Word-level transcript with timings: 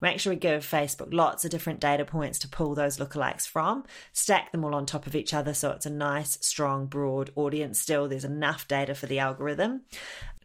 Make 0.00 0.20
sure 0.20 0.32
we 0.32 0.38
give 0.38 0.62
Facebook 0.62 1.08
lots 1.14 1.44
of 1.46 1.50
different 1.50 1.80
data 1.80 2.04
points 2.04 2.38
to 2.40 2.48
pull 2.48 2.74
those 2.74 2.98
lookalikes 2.98 3.48
from, 3.48 3.84
stack 4.12 4.52
them 4.52 4.62
all 4.62 4.74
on 4.74 4.84
top 4.84 5.06
of 5.06 5.16
each 5.16 5.32
other 5.32 5.54
so 5.54 5.70
it's 5.70 5.86
a 5.86 5.90
nice, 5.90 6.36
strong, 6.42 6.84
broad 6.86 7.30
audience 7.34 7.80
still. 7.80 8.06
There's 8.06 8.24
enough 8.24 8.68
data 8.68 8.94
for 8.94 9.06
the 9.06 9.18
algorithm 9.18 9.82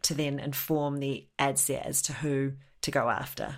to 0.02 0.14
then 0.14 0.38
inform 0.38 1.00
the 1.00 1.28
ad 1.38 1.58
set 1.58 1.84
as 1.84 2.00
to 2.02 2.14
who 2.14 2.52
to 2.80 2.90
go 2.90 3.10
after. 3.10 3.56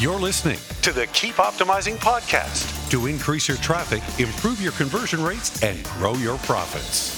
You're 0.00 0.18
listening 0.18 0.58
to 0.82 0.92
the 0.92 1.06
Keep 1.08 1.36
Optimizing 1.36 1.96
podcast 1.96 2.90
to 2.90 3.06
increase 3.06 3.46
your 3.46 3.56
traffic, 3.58 4.02
improve 4.18 4.60
your 4.60 4.72
conversion 4.72 5.22
rates, 5.22 5.62
and 5.62 5.82
grow 5.84 6.14
your 6.14 6.38
profits. 6.38 7.14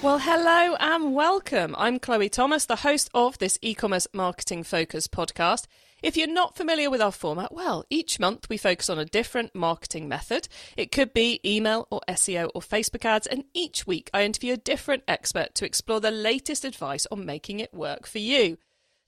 Well, 0.00 0.18
hello 0.18 0.76
and 0.78 1.14
welcome. 1.14 1.74
I'm 1.78 1.98
Chloe 1.98 2.28
Thomas, 2.28 2.66
the 2.66 2.76
host 2.76 3.08
of 3.14 3.38
this 3.38 3.58
e 3.62 3.74
commerce 3.74 4.06
marketing 4.12 4.62
focus 4.62 5.08
podcast. 5.08 5.66
If 6.04 6.18
you're 6.18 6.26
not 6.26 6.54
familiar 6.54 6.90
with 6.90 7.00
our 7.00 7.10
format, 7.10 7.50
well, 7.50 7.86
each 7.88 8.20
month 8.20 8.50
we 8.50 8.58
focus 8.58 8.90
on 8.90 8.98
a 8.98 9.06
different 9.06 9.54
marketing 9.54 10.06
method. 10.06 10.48
It 10.76 10.92
could 10.92 11.14
be 11.14 11.40
email 11.42 11.88
or 11.90 12.02
SEO 12.06 12.50
or 12.54 12.60
Facebook 12.60 13.06
ads, 13.06 13.26
and 13.26 13.44
each 13.54 13.86
week 13.86 14.10
I 14.12 14.24
interview 14.24 14.52
a 14.52 14.58
different 14.58 15.04
expert 15.08 15.54
to 15.54 15.64
explore 15.64 16.00
the 16.00 16.10
latest 16.10 16.62
advice 16.66 17.06
on 17.10 17.24
making 17.24 17.60
it 17.60 17.72
work 17.72 18.06
for 18.06 18.18
you. 18.18 18.58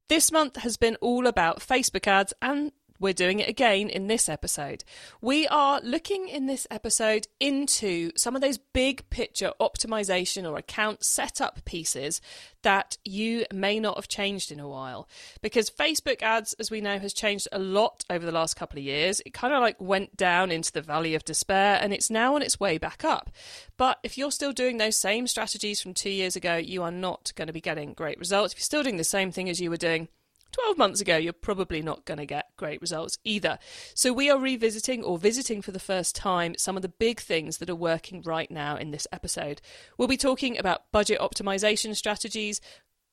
This 0.09 0.33
month 0.33 0.57
has 0.57 0.79
been 0.79 0.97
all 1.03 1.27
about 1.27 1.59
Facebook 1.59 2.07
ads 2.07 2.33
and 2.41 2.73
we're 2.99 3.13
doing 3.13 3.41
it 3.41 3.49
again 3.49 3.89
in 3.89 4.07
this 4.07 4.29
episode. 4.29 4.85
We 5.21 5.47
are 5.49 5.81
looking 5.83 6.29
in 6.29 6.47
this 6.47 6.67
episode 6.71 7.29
into 7.41 8.11
some 8.17 8.35
of 8.35 8.43
those 8.43 8.59
big 8.59 9.09
picture 9.11 9.53
optimization 9.61 10.51
or 10.51 10.57
account 10.59 11.05
setup 11.05 11.65
pieces 11.65 12.21
that 12.63 12.99
you 13.05 13.45
may 13.53 13.79
not 13.79 13.97
have 13.97 14.09
changed 14.09 14.51
in 14.51 14.59
a 14.59 14.69
while. 14.69 15.09
Because 15.41 15.71
Facebook 15.71 16.23
ads, 16.23 16.53
as 16.55 16.71
we 16.71 16.81
know, 16.81 16.99
has 16.99 17.13
changed 17.13 17.49
a 17.53 17.59
lot 17.59 18.05
over 18.11 18.27
the 18.27 18.33
last 18.33 18.57
couple 18.57 18.79
of 18.79 18.85
years. 18.85 19.21
It 19.25 19.33
kind 19.33 19.55
of 19.55 19.61
like 19.61 19.81
went 19.81 20.17
down 20.17 20.51
into 20.51 20.73
the 20.73 20.83
valley 20.83 21.15
of 21.15 21.25
despair 21.25 21.79
and 21.81 21.93
it's 21.93 22.11
now 22.11 22.35
on 22.35 22.43
its 22.43 22.59
way 22.59 22.79
back 22.79 23.05
up. 23.05 23.31
But 23.77 23.99
if 24.03 24.19
you're 24.19 24.33
still 24.33 24.53
doing 24.53 24.79
those 24.79 24.97
same 24.97 25.27
strategies 25.27 25.81
from 25.81 25.95
two 25.95 26.11
years 26.11 26.35
ago, 26.35 26.57
you 26.57 26.83
are 26.83 26.91
not 26.91 27.33
going 27.37 27.47
to 27.47 27.53
be 27.53 27.61
getting 27.61 27.93
great 27.93 28.19
results. 28.19 28.53
If 28.53 28.59
you're 28.59 28.65
still 28.65 28.83
doing 28.83 28.97
the 28.97 29.05
same 29.05 29.31
thing 29.31 29.49
as 29.49 29.61
you 29.61 29.71
were 29.71 29.77
doing 29.77 30.09
12 30.57 30.79
months 30.79 31.01
ago, 31.03 31.19
you're 31.19 31.35
probably 31.35 31.83
not 31.83 32.07
going 32.07 32.17
to 32.17 32.25
get 32.25 32.47
great 32.57 32.81
results 32.81 33.19
either. 33.25 33.59
So, 33.95 34.11
we 34.13 34.31
are 34.31 34.39
revisiting 34.39 35.05
or 35.05 35.19
visiting 35.19 35.61
for 35.61 35.71
the 35.71 35.79
first 35.79 36.17
time 36.17 36.55
some 36.57 36.77
of 36.77 36.83
the 36.83 36.89
big 36.89 37.21
things 37.21 37.59
that 37.59 37.69
are 37.69 37.75
working 37.75 38.23
right 38.23 38.51
now 38.51 38.77
in 38.77 38.91
this 38.91 39.07
episode. 39.13 39.61
We'll 39.99 40.09
be 40.09 40.17
talking 40.17 40.57
about 40.57 40.91
budget 40.93 41.21
optimization 41.21 41.95
strategies, 41.95 42.63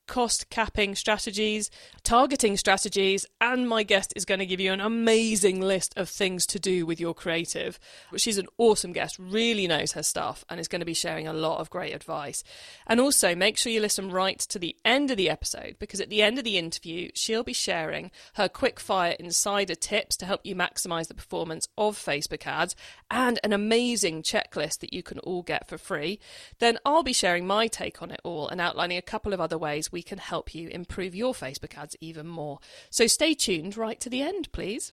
cost 0.07 0.49
capping 0.49 0.95
strategies, 0.95 1.69
targeting 2.03 2.57
strategies, 2.57 3.25
and 3.39 3.67
my 3.67 3.83
guest 3.83 4.13
is 4.15 4.25
going 4.25 4.39
to 4.39 4.45
give 4.45 4.59
you 4.59 4.73
an 4.73 4.81
amazing 4.81 5.61
list 5.61 5.93
of 5.97 6.09
things 6.09 6.45
to 6.47 6.59
do 6.59 6.85
with 6.85 6.99
your 6.99 7.13
creative. 7.13 7.79
She's 8.17 8.37
an 8.37 8.47
awesome 8.57 8.93
guest, 8.93 9.17
really 9.17 9.67
knows 9.67 9.93
her 9.93 10.03
stuff, 10.03 10.43
and 10.49 10.59
is 10.59 10.67
going 10.67 10.81
to 10.81 10.85
be 10.85 10.93
sharing 10.93 11.27
a 11.27 11.33
lot 11.33 11.59
of 11.59 11.69
great 11.69 11.93
advice. 11.93 12.43
And 12.85 12.99
also, 12.99 13.35
make 13.35 13.57
sure 13.57 13.71
you 13.71 13.79
listen 13.79 14.11
right 14.11 14.39
to 14.39 14.59
the 14.59 14.75
end 14.83 15.11
of 15.11 15.17
the 15.17 15.29
episode 15.29 15.77
because 15.79 16.01
at 16.01 16.09
the 16.09 16.21
end 16.21 16.37
of 16.37 16.43
the 16.43 16.57
interview, 16.57 17.09
she'll 17.13 17.43
be 17.43 17.53
sharing 17.53 18.11
her 18.35 18.49
quick 18.49 18.79
fire 18.79 19.15
insider 19.19 19.75
tips 19.75 20.17
to 20.17 20.25
help 20.25 20.41
you 20.43 20.55
maximize 20.55 21.07
the 21.07 21.13
performance 21.13 21.67
of 21.77 21.97
Facebook 21.97 22.45
ads 22.45 22.75
and 23.09 23.39
an 23.43 23.53
amazing 23.53 24.23
checklist 24.23 24.79
that 24.79 24.93
you 24.93 25.03
can 25.03 25.19
all 25.19 25.41
get 25.41 25.67
for 25.67 25.77
free. 25.77 26.19
Then 26.59 26.77
I'll 26.85 27.03
be 27.03 27.13
sharing 27.13 27.47
my 27.47 27.67
take 27.67 28.01
on 28.01 28.11
it 28.11 28.21
all 28.23 28.47
and 28.47 28.59
outlining 28.59 28.97
a 28.97 29.01
couple 29.01 29.33
of 29.33 29.39
other 29.39 29.57
ways 29.57 29.91
we 29.93 30.03
can 30.03 30.17
help 30.17 30.53
you 30.53 30.67
improve 30.69 31.15
your 31.15 31.33
Facebook 31.33 31.77
ads 31.77 31.95
even 32.01 32.27
more. 32.27 32.59
So 32.89 33.07
stay 33.07 33.33
tuned 33.33 33.77
right 33.77 33.99
to 34.01 34.09
the 34.09 34.21
end, 34.21 34.51
please. 34.51 34.91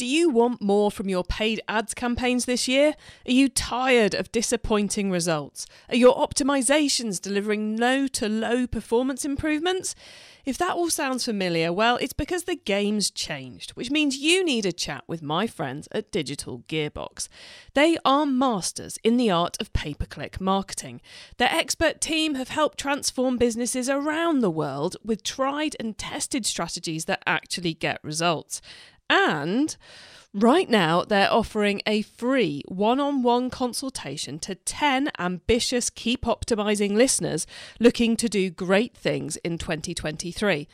Do 0.00 0.06
you 0.06 0.30
want 0.30 0.62
more 0.62 0.90
from 0.90 1.10
your 1.10 1.24
paid 1.24 1.60
ads 1.68 1.92
campaigns 1.92 2.46
this 2.46 2.66
year? 2.66 2.94
Are 3.26 3.32
you 3.32 3.50
tired 3.50 4.14
of 4.14 4.32
disappointing 4.32 5.10
results? 5.10 5.66
Are 5.90 5.94
your 5.94 6.16
optimizations 6.16 7.20
delivering 7.20 7.76
no 7.76 8.06
to 8.06 8.26
low 8.26 8.66
performance 8.66 9.26
improvements? 9.26 9.94
If 10.46 10.56
that 10.56 10.72
all 10.72 10.88
sounds 10.88 11.26
familiar, 11.26 11.70
well, 11.70 11.98
it's 11.98 12.14
because 12.14 12.44
the 12.44 12.56
game's 12.56 13.10
changed, 13.10 13.72
which 13.72 13.90
means 13.90 14.16
you 14.16 14.42
need 14.42 14.64
a 14.64 14.72
chat 14.72 15.04
with 15.06 15.22
my 15.22 15.46
friends 15.46 15.86
at 15.92 16.10
Digital 16.10 16.64
Gearbox. 16.66 17.28
They 17.74 17.98
are 18.04 18.24
masters 18.24 18.98
in 19.04 19.18
the 19.18 19.30
art 19.30 19.58
of 19.60 19.72
pay 19.74 19.92
per 19.92 20.06
click 20.06 20.40
marketing. 20.40 21.02
Their 21.36 21.52
expert 21.52 22.00
team 22.00 22.36
have 22.36 22.48
helped 22.48 22.78
transform 22.78 23.36
businesses 23.36 23.90
around 23.90 24.40
the 24.40 24.50
world 24.50 24.96
with 25.04 25.22
tried 25.22 25.76
and 25.78 25.98
tested 25.98 26.46
strategies 26.46 27.04
that 27.04 27.22
actually 27.26 27.74
get 27.74 28.02
results. 28.02 28.62
And 29.10 29.76
right 30.32 30.70
now, 30.70 31.02
they're 31.02 31.32
offering 31.32 31.82
a 31.84 32.02
free 32.02 32.62
one 32.68 33.00
on 33.00 33.24
one 33.24 33.50
consultation 33.50 34.38
to 34.38 34.54
10 34.54 35.10
ambitious 35.18 35.90
Keep 35.90 36.22
Optimizing 36.22 36.92
listeners 36.92 37.44
looking 37.80 38.16
to 38.16 38.28
do 38.28 38.48
great 38.50 38.96
things 38.96 39.36
in 39.38 39.58
2023. 39.58 40.68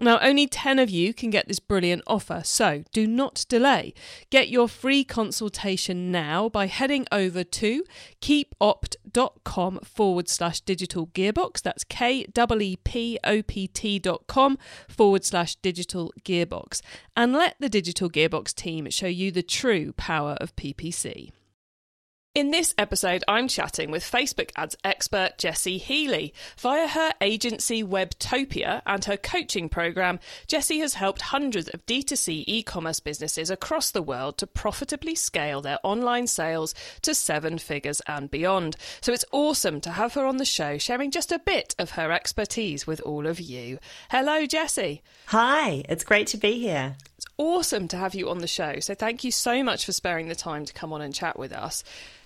Now, 0.00 0.18
only 0.20 0.48
10 0.48 0.80
of 0.80 0.90
you 0.90 1.14
can 1.14 1.30
get 1.30 1.46
this 1.46 1.60
brilliant 1.60 2.02
offer, 2.06 2.42
so 2.44 2.82
do 2.92 3.06
not 3.06 3.44
delay. 3.48 3.94
Get 4.28 4.48
your 4.48 4.68
free 4.68 5.04
consultation 5.04 6.10
now 6.10 6.48
by 6.48 6.66
heading 6.66 7.06
over 7.12 7.44
to 7.44 7.84
keepopt.com 8.20 9.78
forward 9.84 10.28
slash 10.28 10.60
digital 10.62 11.06
gearbox. 11.08 11.62
That's 11.62 11.84
K 11.84 12.26
E 12.26 12.76
P 12.76 13.18
O 13.22 13.42
P 13.42 13.68
T 13.68 13.98
dot 14.00 14.26
com 14.26 14.58
forward 14.88 15.24
slash 15.24 15.54
digital 15.56 16.12
gearbox. 16.24 16.80
And 17.16 17.32
let 17.32 17.54
the 17.60 17.68
Digital 17.68 18.10
Gearbox 18.10 18.52
team 18.54 18.90
show 18.90 19.06
you 19.06 19.30
the 19.30 19.42
true 19.42 19.92
power 19.92 20.36
of 20.40 20.56
PPC. 20.56 21.30
In 22.34 22.50
this 22.50 22.74
episode, 22.76 23.22
I'm 23.28 23.46
chatting 23.46 23.92
with 23.92 24.02
Facebook 24.02 24.50
ads 24.56 24.76
expert 24.82 25.38
Jessie 25.38 25.78
Healy. 25.78 26.34
Via 26.58 26.88
her 26.88 27.12
agency 27.20 27.84
Webtopia 27.84 28.82
and 28.84 29.04
her 29.04 29.16
coaching 29.16 29.68
program, 29.68 30.18
Jessie 30.48 30.80
has 30.80 30.94
helped 30.94 31.22
hundreds 31.22 31.68
of 31.68 31.86
D2C 31.86 32.42
e 32.48 32.64
commerce 32.64 32.98
businesses 32.98 33.50
across 33.50 33.92
the 33.92 34.02
world 34.02 34.36
to 34.38 34.48
profitably 34.48 35.14
scale 35.14 35.60
their 35.60 35.78
online 35.84 36.26
sales 36.26 36.74
to 37.02 37.14
seven 37.14 37.56
figures 37.56 38.02
and 38.08 38.28
beyond. 38.32 38.76
So 39.00 39.12
it's 39.12 39.24
awesome 39.30 39.80
to 39.82 39.90
have 39.90 40.14
her 40.14 40.26
on 40.26 40.38
the 40.38 40.44
show 40.44 40.76
sharing 40.76 41.12
just 41.12 41.30
a 41.30 41.38
bit 41.38 41.76
of 41.78 41.90
her 41.90 42.10
expertise 42.10 42.84
with 42.84 43.00
all 43.02 43.28
of 43.28 43.38
you. 43.38 43.78
Hello, 44.10 44.44
Jessie. 44.44 45.02
Hi, 45.26 45.84
it's 45.88 46.02
great 46.02 46.26
to 46.28 46.36
be 46.36 46.58
here. 46.58 46.96
It's 47.16 47.26
awesome 47.38 47.86
to 47.86 47.96
have 47.96 48.16
you 48.16 48.28
on 48.28 48.38
the 48.38 48.48
show. 48.48 48.80
So 48.80 48.96
thank 48.96 49.22
you 49.22 49.30
so 49.30 49.62
much 49.62 49.86
for 49.86 49.92
sparing 49.92 50.26
the 50.26 50.34
time 50.34 50.64
to 50.64 50.72
come 50.72 50.92
on 50.92 51.00
and 51.00 51.14
chat 51.14 51.38
with 51.38 51.52
us. 51.52 51.84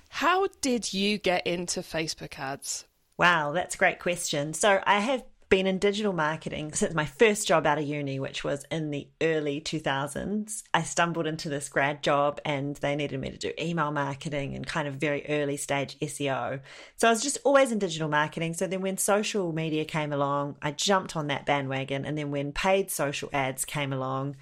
How 0.08 0.48
did 0.60 0.92
you 0.92 1.18
get 1.18 1.46
into 1.46 1.80
Facebook 1.80 2.38
ads? 2.38 2.86
Wow, 3.16 3.52
that's 3.52 3.74
a 3.74 3.78
great 3.78 3.98
question. 3.98 4.54
So 4.54 4.80
I 4.84 5.00
have 5.00 5.24
been 5.48 5.66
in 5.66 5.78
digital 5.78 6.12
marketing 6.12 6.72
since 6.72 6.94
my 6.94 7.06
first 7.06 7.48
job 7.48 7.66
out 7.66 7.78
of 7.78 7.84
uni, 7.84 8.20
which 8.20 8.44
was 8.44 8.64
in 8.70 8.90
the 8.90 9.08
early 9.22 9.60
2000s. 9.60 10.62
I 10.74 10.82
stumbled 10.82 11.26
into 11.26 11.48
this 11.48 11.68
grad 11.68 12.02
job 12.02 12.40
and 12.44 12.76
they 12.76 12.94
needed 12.94 13.18
me 13.20 13.30
to 13.30 13.38
do 13.38 13.52
email 13.58 13.90
marketing 13.90 14.54
and 14.54 14.66
kind 14.66 14.86
of 14.86 14.96
very 14.96 15.24
early 15.28 15.56
stage 15.56 15.98
SEO. 16.00 16.60
So 16.96 17.08
I 17.08 17.10
was 17.10 17.22
just 17.22 17.38
always 17.44 17.72
in 17.72 17.78
digital 17.78 18.08
marketing. 18.08 18.54
So 18.54 18.66
then 18.66 18.82
when 18.82 18.98
social 18.98 19.52
media 19.52 19.84
came 19.84 20.12
along, 20.12 20.56
I 20.60 20.72
jumped 20.72 21.16
on 21.16 21.28
that 21.28 21.46
bandwagon. 21.46 22.04
And 22.04 22.18
then 22.18 22.30
when 22.30 22.52
paid 22.52 22.90
social 22.90 23.30
ads 23.32 23.64
came 23.64 23.92
along, 23.92 24.36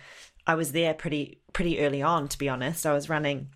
I 0.46 0.54
was 0.54 0.72
there 0.72 0.94
pretty 0.94 1.40
pretty 1.52 1.80
early 1.80 2.02
on, 2.02 2.28
to 2.28 2.38
be 2.38 2.48
honest. 2.48 2.84
I 2.84 2.92
was 2.92 3.08
running 3.08 3.48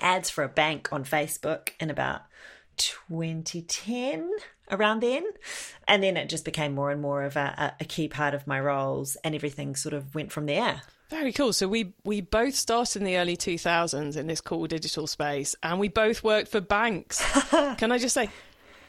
ads 0.00 0.30
for 0.30 0.44
a 0.44 0.48
bank 0.48 0.92
on 0.92 1.04
Facebook 1.04 1.70
in 1.80 1.90
about 1.90 2.22
2010 2.76 4.30
around 4.70 5.00
then. 5.00 5.24
And 5.86 6.02
then 6.02 6.16
it 6.16 6.28
just 6.28 6.44
became 6.44 6.74
more 6.74 6.90
and 6.90 7.00
more 7.00 7.24
of 7.24 7.36
a, 7.36 7.74
a, 7.80 7.84
key 7.84 8.08
part 8.08 8.34
of 8.34 8.46
my 8.46 8.58
roles 8.60 9.16
and 9.16 9.34
everything 9.34 9.76
sort 9.76 9.92
of 9.92 10.14
went 10.14 10.32
from 10.32 10.46
there. 10.46 10.82
Very 11.10 11.32
cool. 11.32 11.52
So 11.52 11.68
we 11.68 11.92
we 12.04 12.22
both 12.22 12.54
started 12.54 13.02
in 13.02 13.04
the 13.04 13.18
early 13.18 13.36
2000s 13.36 14.16
in 14.16 14.26
this 14.26 14.40
cool 14.40 14.66
digital 14.66 15.06
space 15.06 15.54
and 15.62 15.78
we 15.78 15.88
both 15.88 16.24
worked 16.24 16.48
for 16.48 16.60
banks. 16.60 17.22
Can 17.50 17.92
i 17.92 17.98
just 17.98 18.14
say 18.14 18.30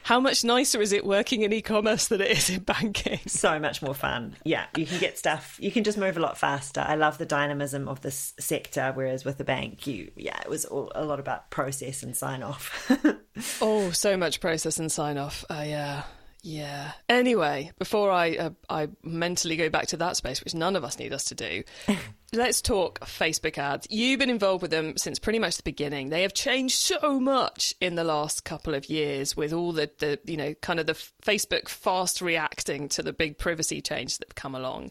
how 0.04 0.20
much 0.20 0.44
nicer 0.44 0.82
is 0.82 0.92
it 0.92 1.04
working 1.06 1.40
in 1.42 1.52
e-commerce 1.52 2.08
than 2.08 2.20
it 2.20 2.30
is 2.30 2.50
in 2.50 2.60
banking? 2.60 3.20
So 3.34 3.58
much 3.58 3.82
more 3.82 3.94
fun. 3.94 4.36
Yeah, 4.44 4.66
you 4.76 4.86
can 4.86 4.98
get 5.00 5.18
stuff. 5.18 5.56
You 5.60 5.72
can 5.72 5.82
just 5.82 5.98
move 5.98 6.16
a 6.16 6.20
lot 6.20 6.38
faster. 6.38 6.84
I 6.86 6.94
love 6.94 7.18
the 7.18 7.26
dynamism 7.26 7.88
of 7.88 8.00
this 8.02 8.32
sector, 8.38 8.92
whereas 8.94 9.24
with 9.24 9.38
the 9.38 9.44
bank, 9.44 9.86
you 9.86 10.12
yeah, 10.14 10.38
it 10.40 10.48
was 10.48 10.64
all, 10.66 10.92
a 10.94 11.04
lot 11.04 11.20
about 11.20 11.50
process 11.50 12.02
and 12.02 12.16
sign 12.16 12.42
off. 12.42 12.92
oh, 13.62 13.90
so 13.90 14.16
much 14.16 14.40
process 14.40 14.78
and 14.78 14.92
sign 14.92 15.18
off. 15.18 15.44
Uh, 15.50 15.64
yeah. 15.66 16.02
Yeah. 16.46 16.92
Anyway, 17.08 17.70
before 17.78 18.10
I 18.10 18.36
uh, 18.36 18.50
I 18.68 18.88
mentally 19.02 19.56
go 19.56 19.70
back 19.70 19.86
to 19.88 19.96
that 19.96 20.18
space, 20.18 20.44
which 20.44 20.54
none 20.54 20.76
of 20.76 20.84
us 20.84 20.98
need 20.98 21.14
us 21.14 21.24
to 21.24 21.34
do, 21.34 21.64
let's 22.34 22.60
talk 22.60 23.00
Facebook 23.00 23.56
ads. 23.56 23.86
You've 23.88 24.18
been 24.18 24.28
involved 24.28 24.60
with 24.60 24.70
them 24.70 24.98
since 24.98 25.18
pretty 25.18 25.38
much 25.38 25.56
the 25.56 25.62
beginning. 25.62 26.10
They 26.10 26.20
have 26.20 26.34
changed 26.34 26.76
so 26.76 27.18
much 27.18 27.74
in 27.80 27.94
the 27.94 28.04
last 28.04 28.44
couple 28.44 28.74
of 28.74 28.90
years 28.90 29.34
with 29.34 29.54
all 29.54 29.72
the, 29.72 29.90
the 30.00 30.20
you 30.26 30.36
know 30.36 30.52
kind 30.60 30.78
of 30.78 30.84
the 30.84 30.92
Facebook 30.92 31.70
fast 31.70 32.20
reacting 32.20 32.90
to 32.90 33.02
the 33.02 33.14
big 33.14 33.38
privacy 33.38 33.80
changes 33.80 34.18
that 34.18 34.28
have 34.28 34.34
come 34.34 34.54
along, 34.54 34.90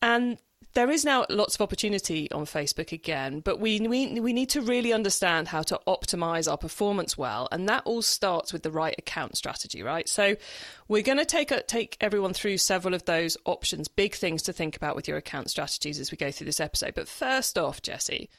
and 0.00 0.38
there 0.72 0.90
is 0.90 1.04
now 1.04 1.26
lots 1.28 1.54
of 1.54 1.60
opportunity 1.60 2.30
on 2.30 2.44
Facebook 2.46 2.92
again, 2.92 3.40
but 3.40 3.60
we, 3.60 3.80
we 3.80 4.18
we 4.20 4.32
need 4.32 4.48
to 4.50 4.60
really 4.60 4.92
understand 4.92 5.48
how 5.48 5.62
to 5.62 5.80
optimize 5.86 6.50
our 6.50 6.56
performance 6.56 7.16
well, 7.18 7.48
and 7.52 7.68
that 7.68 7.82
all 7.84 8.02
starts 8.02 8.52
with 8.52 8.62
the 8.62 8.70
right 8.70 8.94
account 8.98 9.36
strategy, 9.36 9.82
right? 9.82 10.08
So, 10.08 10.36
we're 10.88 11.02
going 11.02 11.18
to 11.18 11.24
take 11.24 11.52
take 11.66 11.96
everyone 12.00 12.32
through 12.32 12.58
several 12.58 12.94
of 12.94 13.04
those 13.04 13.36
options, 13.44 13.88
big 13.88 14.14
things 14.14 14.42
to 14.42 14.52
think 14.52 14.76
about 14.76 14.96
with 14.96 15.06
your 15.06 15.16
account 15.16 15.50
strategies 15.50 16.00
as 16.00 16.10
we 16.10 16.16
go 16.16 16.30
through 16.30 16.46
this 16.46 16.60
episode. 16.60 16.94
But 16.94 17.08
first 17.08 17.58
off, 17.58 17.82
Jessie, 17.82 18.30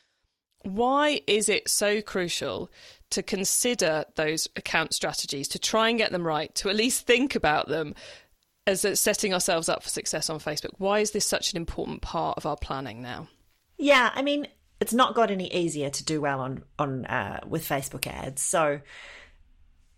why 0.65 1.21
is 1.27 1.47
it 1.47 1.69
so 1.69 2.01
crucial 2.01 2.71
to 3.11 3.21
consider 3.21 4.03
those 4.15 4.49
account 4.55 4.93
strategies 4.93 5.47
to 5.49 5.59
try 5.59 5.89
and 5.89 5.97
get 5.97 6.11
them 6.11 6.25
right, 6.25 6.53
to 6.55 6.69
at 6.69 6.75
least 6.75 7.05
think 7.05 7.35
about 7.35 7.67
them 7.67 7.93
as 8.67 8.85
setting 8.99 9.33
ourselves 9.33 9.69
up 9.69 9.83
for 9.83 9.89
success 9.89 10.29
on 10.29 10.39
Facebook? 10.39 10.71
Why 10.77 10.99
is 10.99 11.11
this 11.11 11.25
such 11.25 11.51
an 11.51 11.57
important 11.57 12.01
part 12.01 12.37
of 12.37 12.45
our 12.45 12.57
planning 12.57 13.01
now? 13.01 13.27
Yeah, 13.77 14.11
I 14.13 14.21
mean, 14.21 14.47
it's 14.79 14.93
not 14.93 15.15
got 15.15 15.31
any 15.31 15.53
easier 15.53 15.89
to 15.89 16.03
do 16.03 16.21
well 16.21 16.39
on 16.41 16.63
on 16.79 17.05
uh, 17.05 17.41
with 17.47 17.67
Facebook 17.67 18.07
ads. 18.07 18.41
So 18.41 18.81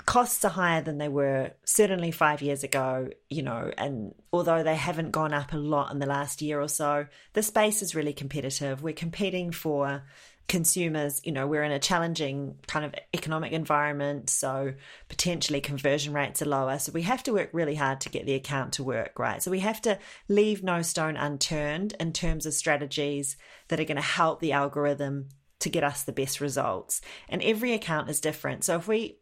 costs 0.05 0.45
are 0.45 0.49
higher 0.49 0.81
than 0.81 0.97
they 0.97 1.09
were 1.09 1.51
certainly 1.65 2.11
five 2.11 2.41
years 2.41 2.63
ago, 2.63 3.09
you 3.29 3.43
know, 3.43 3.71
and 3.77 4.15
although 4.31 4.63
they 4.63 4.75
haven't 4.75 5.11
gone 5.11 5.33
up 5.33 5.53
a 5.53 5.57
lot 5.57 5.91
in 5.91 5.99
the 5.99 6.05
last 6.05 6.41
year 6.41 6.61
or 6.61 6.69
so, 6.69 7.07
the 7.33 7.43
space 7.43 7.81
is 7.81 7.93
really 7.93 8.13
competitive. 8.13 8.81
We're 8.81 8.93
competing 8.93 9.51
for 9.51 10.03
consumers, 10.47 11.19
you 11.23 11.31
know, 11.31 11.45
we're 11.45 11.63
in 11.63 11.71
a 11.71 11.79
challenging 11.79 12.55
kind 12.67 12.85
of 12.85 12.95
economic 13.13 13.51
environment, 13.51 14.29
so 14.29 14.73
potentially 15.09 15.59
conversion 15.59 16.13
rates 16.13 16.41
are 16.41 16.45
lower. 16.45 16.79
So 16.79 16.91
we 16.91 17.01
have 17.01 17.23
to 17.23 17.33
work 17.33 17.49
really 17.51 17.75
hard 17.75 17.99
to 18.01 18.09
get 18.09 18.25
the 18.25 18.33
account 18.33 18.73
to 18.73 18.83
work, 18.83 19.19
right? 19.19 19.43
So 19.43 19.51
we 19.51 19.59
have 19.59 19.81
to 19.81 19.99
leave 20.29 20.63
no 20.63 20.81
stone 20.81 21.17
unturned 21.17 21.95
in 21.99 22.13
terms 22.13 22.45
of 22.45 22.53
strategies 22.53 23.35
that 23.67 23.79
are 23.79 23.85
going 23.85 23.97
to 23.97 24.01
help 24.01 24.39
the 24.39 24.53
algorithm 24.53 25.29
to 25.59 25.69
get 25.69 25.83
us 25.83 26.03
the 26.03 26.11
best 26.11 26.39
results. 26.39 27.01
And 27.27 27.41
every 27.41 27.73
account 27.73 28.09
is 28.09 28.21
different. 28.21 28.63
So 28.63 28.77
if 28.77 28.87
we 28.87 29.17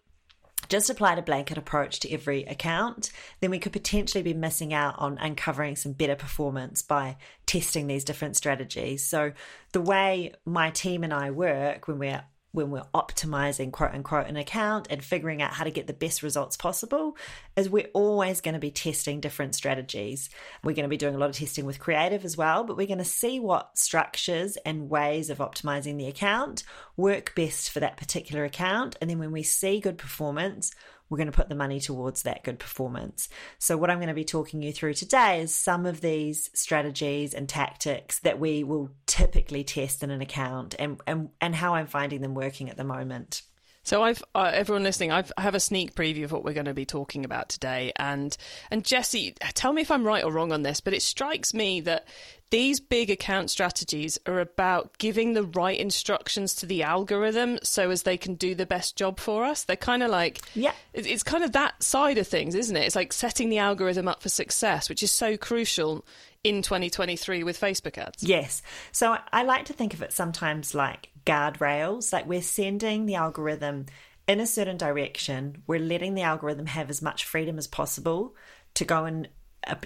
just 0.70 0.90
applied 0.90 1.20
a 1.20 1.24
blanket 1.24 1.58
approach 1.58 2.00
to 2.02 2.12
every 2.12 2.44
account, 2.44 3.12
then 3.40 3.52
we 3.52 3.60
could 3.60 3.74
potentially 3.74 4.24
be 4.24 4.34
missing 4.34 4.74
out 4.74 4.96
on 4.98 5.18
uncovering 5.18 5.76
some 5.76 5.94
better 5.94 6.16
performance 6.16 6.82
by 6.82 7.18
testing 7.46 7.88
these 7.88 8.04
different 8.04 8.36
strategies. 8.36 9.06
So, 9.06 9.34
the 9.72 9.82
way 9.82 10.34
my 10.46 10.72
team 10.72 11.04
and 11.04 11.14
I 11.14 11.32
work 11.32 11.88
when 11.88 12.00
we're 12.00 12.24
when 12.56 12.72
we're 12.72 12.84
optimizing 12.94 13.72
quote 13.72 13.94
unquote 13.94 14.28
an 14.28 14.38
account 14.38 14.88
and 14.90 15.04
figuring 15.04 15.42
out 15.42 15.54
how 15.54 15.64
to 15.64 15.72
get 15.72 15.88
the 15.88 15.94
best 15.94 16.24
results 16.24 16.58
possible 16.58 17.18
is 17.56 17.70
we're 17.70 17.90
always 17.94 18.42
going 18.42 18.54
to 18.54 18.60
be 18.60 18.72
testing 18.72 19.20
different 19.20 19.56
strategies. 19.56 20.30
We're 20.64 20.74
going 20.74 20.84
to 20.84 20.90
be 20.90 20.98
doing 20.98 21.16
a 21.16 21.18
lot 21.18 21.30
of 21.30 21.36
testing 21.36 21.66
with 21.66 21.80
creative 21.80 22.26
as 22.26 22.38
well, 22.38 22.64
but 22.64 22.78
we're 22.78 22.88
going 22.88 22.98
to 23.00 23.06
see 23.06 23.40
what 23.40 23.78
structures 23.78 24.58
and 24.66 24.90
ways 24.90 25.30
of 25.30 25.40
optimizing 25.40 25.98
the 25.98 26.08
account 26.08 26.64
work 26.98 27.36
best 27.36 27.70
for 27.70 27.82
that 27.82 27.98
particular 27.98 28.46
account. 28.46 28.96
And 29.02 29.10
then 29.10 29.20
when 29.20 29.32
we 29.32 29.44
see 29.44 29.80
good 29.80 29.98
performance, 29.98 30.74
we're 31.10 31.18
going 31.18 31.32
to 31.32 31.36
put 31.36 31.50
the 31.50 31.56
money 31.56 31.80
towards 31.80 32.24
that 32.24 32.44
good 32.44 32.60
performance. 32.60 33.30
So, 33.60 33.78
what 33.78 33.90
I'm 33.90 33.98
going 33.98 34.08
to 34.08 34.14
be 34.14 34.24
talking 34.24 34.62
you 34.62 34.72
through 34.72 34.96
today 34.96 35.42
is 35.42 35.54
some 35.54 35.86
of 35.86 36.02
these 36.02 36.50
strategies 36.54 37.34
and 37.34 37.48
tactics 37.48 38.20
that 38.20 38.40
we 38.40 38.64
will 38.64 38.90
typically 39.06 39.64
test 39.64 40.04
in 40.04 40.10
an 40.10 40.22
account 40.22 40.76
and, 40.80 41.00
and, 41.06 41.30
and 41.42 41.56
how 41.56 41.76
I'm 41.76 41.88
finding 41.88 42.22
them 42.22 42.34
working 42.34 42.70
at 42.70 42.78
the 42.78 42.84
moment. 42.84 43.42
So 43.86 44.02
I've 44.02 44.24
uh, 44.34 44.52
everyone 44.52 44.84
listening, 44.84 45.12
I've, 45.12 45.32
I 45.38 45.42
have 45.42 45.54
a 45.54 45.60
sneak 45.60 45.94
preview 45.94 46.24
of 46.24 46.32
what 46.32 46.44
we're 46.44 46.54
going 46.54 46.66
to 46.66 46.74
be 46.74 46.88
talking 46.88 47.24
about 47.24 47.50
today, 47.50 47.94
and 47.96 48.36
and 48.72 48.84
Jessie, 48.84 49.36
tell 49.54 49.74
me 49.74 49.84
if 49.84 49.92
I'm 49.92 50.04
right 50.04 50.24
or 50.24 50.32
wrong 50.32 50.52
on 50.52 50.64
this, 50.64 50.82
but 50.82 50.94
it 50.94 51.04
strikes 51.04 51.54
me 51.54 51.82
that 51.82 52.08
these 52.50 52.80
big 52.80 53.12
account 53.12 53.52
strategies 53.52 54.18
are 54.26 54.40
about 54.40 54.98
giving 54.98 55.34
the 55.34 55.44
right 55.44 55.80
instructions 55.80 56.56
to 56.56 56.66
the 56.66 56.82
algorithm 56.82 57.60
so 57.62 57.92
as 57.92 58.04
they 58.04 58.18
can 58.18 58.34
do 58.34 58.56
the 58.56 58.66
best 58.66 58.96
job 58.96 59.20
for 59.20 59.44
us. 59.44 59.64
They're 59.64 59.76
kind 59.76 60.02
of 60.02 60.10
like 60.10 60.42
yeah, 60.56 60.74
it's 60.94 61.22
kind 61.22 61.44
of 61.44 61.52
that 61.52 61.82
side 61.84 62.18
of 62.18 62.28
things, 62.28 62.56
isn't 62.56 62.76
it? 62.76 62.86
It's 62.86 62.96
like 62.96 63.14
setting 63.14 63.50
the 63.50 63.60
algorithm 63.60 64.08
up 64.08 64.24
for 64.24 64.30
success, 64.30 64.90
which 64.90 65.04
is 65.04 65.12
so 65.12 65.38
crucial 65.38 66.04
in 66.44 66.64
2023 66.64 67.44
with 67.44 67.60
Facebook 67.60 68.00
ads. 68.00 68.24
Yes. 68.24 68.64
So 68.92 69.16
I 69.32 69.44
like 69.44 69.66
to 69.66 69.74
think 69.74 69.94
of 69.94 70.02
it 70.02 70.12
sometimes 70.12 70.74
like 70.74 71.10
guardrails. 71.26 72.14
Like 72.14 72.28
we're 72.28 72.42
sending 72.42 73.06
the 73.06 73.16
algorithm 73.16 73.86
in 74.28 74.40
a 74.40 74.48
certain 74.48 74.78
direction, 74.78 75.64
we're 75.68 75.80
letting 75.80 76.16
the 76.16 76.24
algorithm 76.24 76.66
have 76.66 76.90
as 76.90 77.02
much 77.02 77.26
freedom 77.26 77.58
as 77.58 77.68
possible 77.68 78.36
to 78.74 78.86
go 78.86 79.06
and 79.06 79.30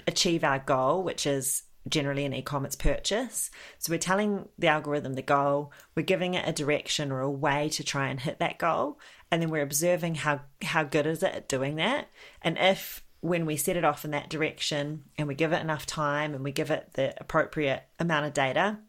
achieve 0.07 0.43
our 0.43 0.59
goal, 0.59 1.03
which 1.03 1.25
is 1.25 1.63
generally 1.87 2.25
an 2.25 2.33
e-commerce 2.33 2.75
purchase. 2.75 3.49
So 3.79 3.91
we're 3.91 3.99
telling 3.99 4.47
the 4.57 4.67
algorithm 4.67 5.13
the 5.13 5.21
goal, 5.21 5.71
we're 5.95 6.03
giving 6.03 6.33
it 6.33 6.47
a 6.47 6.53
direction 6.53 7.11
or 7.11 7.21
a 7.21 7.29
way 7.29 7.69
to 7.69 7.83
try 7.83 8.09
and 8.09 8.19
hit 8.19 8.39
that 8.39 8.59
goal, 8.59 8.99
and 9.31 9.41
then 9.41 9.49
we're 9.49 9.63
observing 9.63 10.15
how 10.15 10.41
how 10.61 10.83
good 10.83 11.05
is 11.05 11.23
it 11.23 11.33
at 11.33 11.49
doing 11.49 11.75
that. 11.75 12.07
And 12.41 12.57
if 12.57 13.03
when 13.21 13.45
we 13.45 13.57
set 13.57 13.75
it 13.75 13.83
off 13.83 14.05
in 14.05 14.11
that 14.11 14.29
direction 14.29 15.03
and 15.17 15.27
we 15.27 15.35
give 15.35 15.51
it 15.51 15.61
enough 15.61 15.85
time 15.85 16.33
and 16.33 16.43
we 16.43 16.51
give 16.51 16.71
it 16.71 16.93
the 16.93 17.13
appropriate 17.19 17.83
amount 17.99 18.25
of 18.25 18.33
data, 18.33 18.79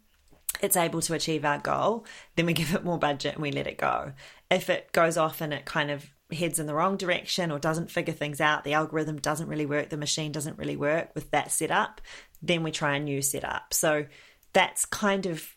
it's 0.62 0.77
able 0.77 1.01
to 1.03 1.15
achieve 1.15 1.45
our 1.45 1.59
goal, 1.59 2.07
then 2.37 2.47
we 2.47 2.53
give 2.53 2.75
it 2.75 2.85
more 2.85 2.99
budget 2.99 3.35
and 3.35 3.43
we 3.43 3.53
let 3.53 3.67
it 3.67 3.79
go. 3.79 4.12
If 4.51 4.71
it 4.71 4.93
goes 4.93 5.17
off 5.17 5.41
and 5.41 5.53
it 5.53 5.65
kind 5.65 5.91
of 5.91 6.07
heads 6.33 6.59
in 6.59 6.67
the 6.67 6.75
wrong 6.75 6.97
direction 6.97 7.51
or 7.51 7.59
doesn't 7.59 7.91
figure 7.91 8.15
things 8.15 8.41
out, 8.41 8.65
the 8.65 8.75
algorithm 8.75 9.19
doesn't 9.19 9.49
really 9.49 9.67
work, 9.67 9.89
the 9.89 9.97
machine 9.97 10.33
doesn't 10.33 10.59
really 10.59 10.77
work 10.77 11.11
with 11.15 11.31
that 11.31 11.51
setup, 11.51 12.01
then 12.43 12.62
we 12.62 12.71
try 12.71 12.97
a 12.97 13.01
new 13.01 13.23
setup. 13.23 13.75
So 13.75 14.07
that's 14.53 14.85
kind 14.85 15.27
of 15.27 15.57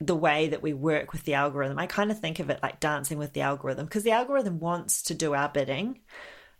the 0.00 0.16
way 0.16 0.48
that 0.48 0.62
we 0.62 0.72
work 0.72 1.12
with 1.12 1.24
the 1.24 1.34
algorithm. 1.34 1.78
I 1.78 1.86
kind 1.86 2.10
of 2.10 2.18
think 2.18 2.38
of 2.38 2.48
it 2.48 2.60
like 2.62 2.80
dancing 2.80 3.18
with 3.18 3.34
the 3.34 3.42
algorithm 3.42 3.84
because 3.84 4.02
the 4.02 4.12
algorithm 4.12 4.58
wants 4.58 5.02
to 5.04 5.14
do 5.14 5.34
our 5.34 5.48
bidding, 5.48 6.00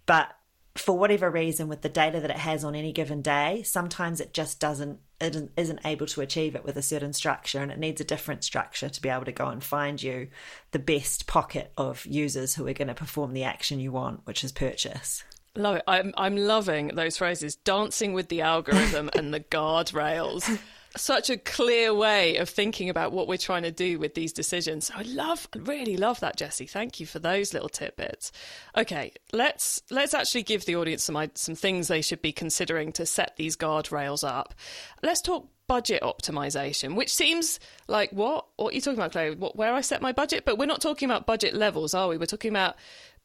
but 0.05 0.29
for 0.77 0.97
whatever 0.97 1.31
reason 1.31 1.69
with 1.69 1.83
the 1.83 1.89
data 1.89 2.21
that 2.21 2.31
it 2.31 2.37
has 2.37 2.65
on 2.65 2.75
any 2.75 2.93
given 2.93 3.23
day 3.23 3.63
sometimes 3.63 4.21
it 4.21 4.33
just 4.33 4.61
doesn't 4.61 4.99
it 5.21 5.51
isn't 5.57 5.81
able 5.85 6.07
to 6.07 6.21
achieve 6.21 6.55
it 6.55 6.65
with 6.65 6.77
a 6.77 6.83
certain 6.83 7.13
structure 7.13 7.61
and 7.61 7.73
it 7.73 7.79
needs 7.79 8.01
a 8.01 8.05
different 8.05 8.45
structure 8.45 8.89
to 8.89 9.03
be 9.03 9.09
able 9.09 9.25
to 9.25 9.33
go 9.33 9.49
and 9.49 9.63
find 9.63 10.03
you 10.03 10.29
the 10.71 10.79
best 10.79 11.27
pocket 11.27 11.73
of 11.77 12.07
users 12.07 12.55
who 12.55 12.67
are 12.67 12.73
going 12.73 12.89
to 12.89 12.95
perform 12.95 13.33
the 13.33 13.45
action 13.45 13.81
you 13.81 13.93
want 13.93 14.21
which 14.27 14.45
is 14.45 14.53
purchase 14.53 15.25
Love 15.57 15.77
it. 15.77 15.83
I'm 15.89 16.15
I'm 16.17 16.37
loving 16.37 16.89
those 16.95 17.17
phrases. 17.17 17.57
Dancing 17.57 18.13
with 18.13 18.29
the 18.29 18.43
algorithm 18.43 19.11
and 19.17 19.35
the 19.35 19.41
guardrails 19.41 20.61
such 20.97 21.31
a 21.31 21.37
clear 21.37 21.95
way 21.95 22.37
of 22.37 22.49
thinking 22.49 22.91
about 22.91 23.13
what 23.13 23.29
we're 23.29 23.39
trying 23.39 23.63
to 23.63 23.71
do 23.71 23.99
with 23.99 24.15
these 24.15 24.33
decisions. 24.33 24.91
I 24.95 25.03
love, 25.03 25.49
really 25.57 25.97
love 25.97 26.21
that, 26.21 26.37
Jessie. 26.37 26.67
Thank 26.67 26.99
you 27.01 27.07
for 27.07 27.19
those 27.19 27.55
little 27.55 27.69
tidbits. 27.69 28.33
Okay, 28.77 29.13
let's 29.33 29.83
let's 29.91 30.15
actually 30.15 30.43
give 30.43 30.65
the 30.65 30.77
audience 30.77 31.05
some 31.05 31.31
some 31.35 31.55
things 31.55 31.89
they 31.89 32.03
should 32.03 32.23
be 32.23 32.33
considering 32.33 32.93
to 32.93 33.07
set 33.07 33.37
these 33.37 33.57
guardrails 33.57 34.27
up. 34.27 34.55
Let's 35.03 35.21
talk 35.21 35.49
budget 35.67 36.03
optimization, 36.03 36.97
which 36.97 37.15
seems 37.15 37.61
like 37.87 38.11
what? 38.11 38.47
What 38.57 38.73
are 38.73 38.75
you 38.75 38.81
talking 38.81 38.99
about, 38.99 39.13
Chloe? 39.13 39.37
What, 39.37 39.55
where 39.55 39.73
I 39.73 39.83
set 39.83 40.03
my 40.03 40.13
budget? 40.13 40.45
But 40.45 40.59
we're 40.59 40.67
not 40.67 40.81
talking 40.81 41.09
about 41.09 41.27
budget 41.27 41.55
levels, 41.55 41.95
are 41.95 42.09
we? 42.09 42.17
We're 42.17 42.27
talking 42.27 42.51
about 42.51 42.75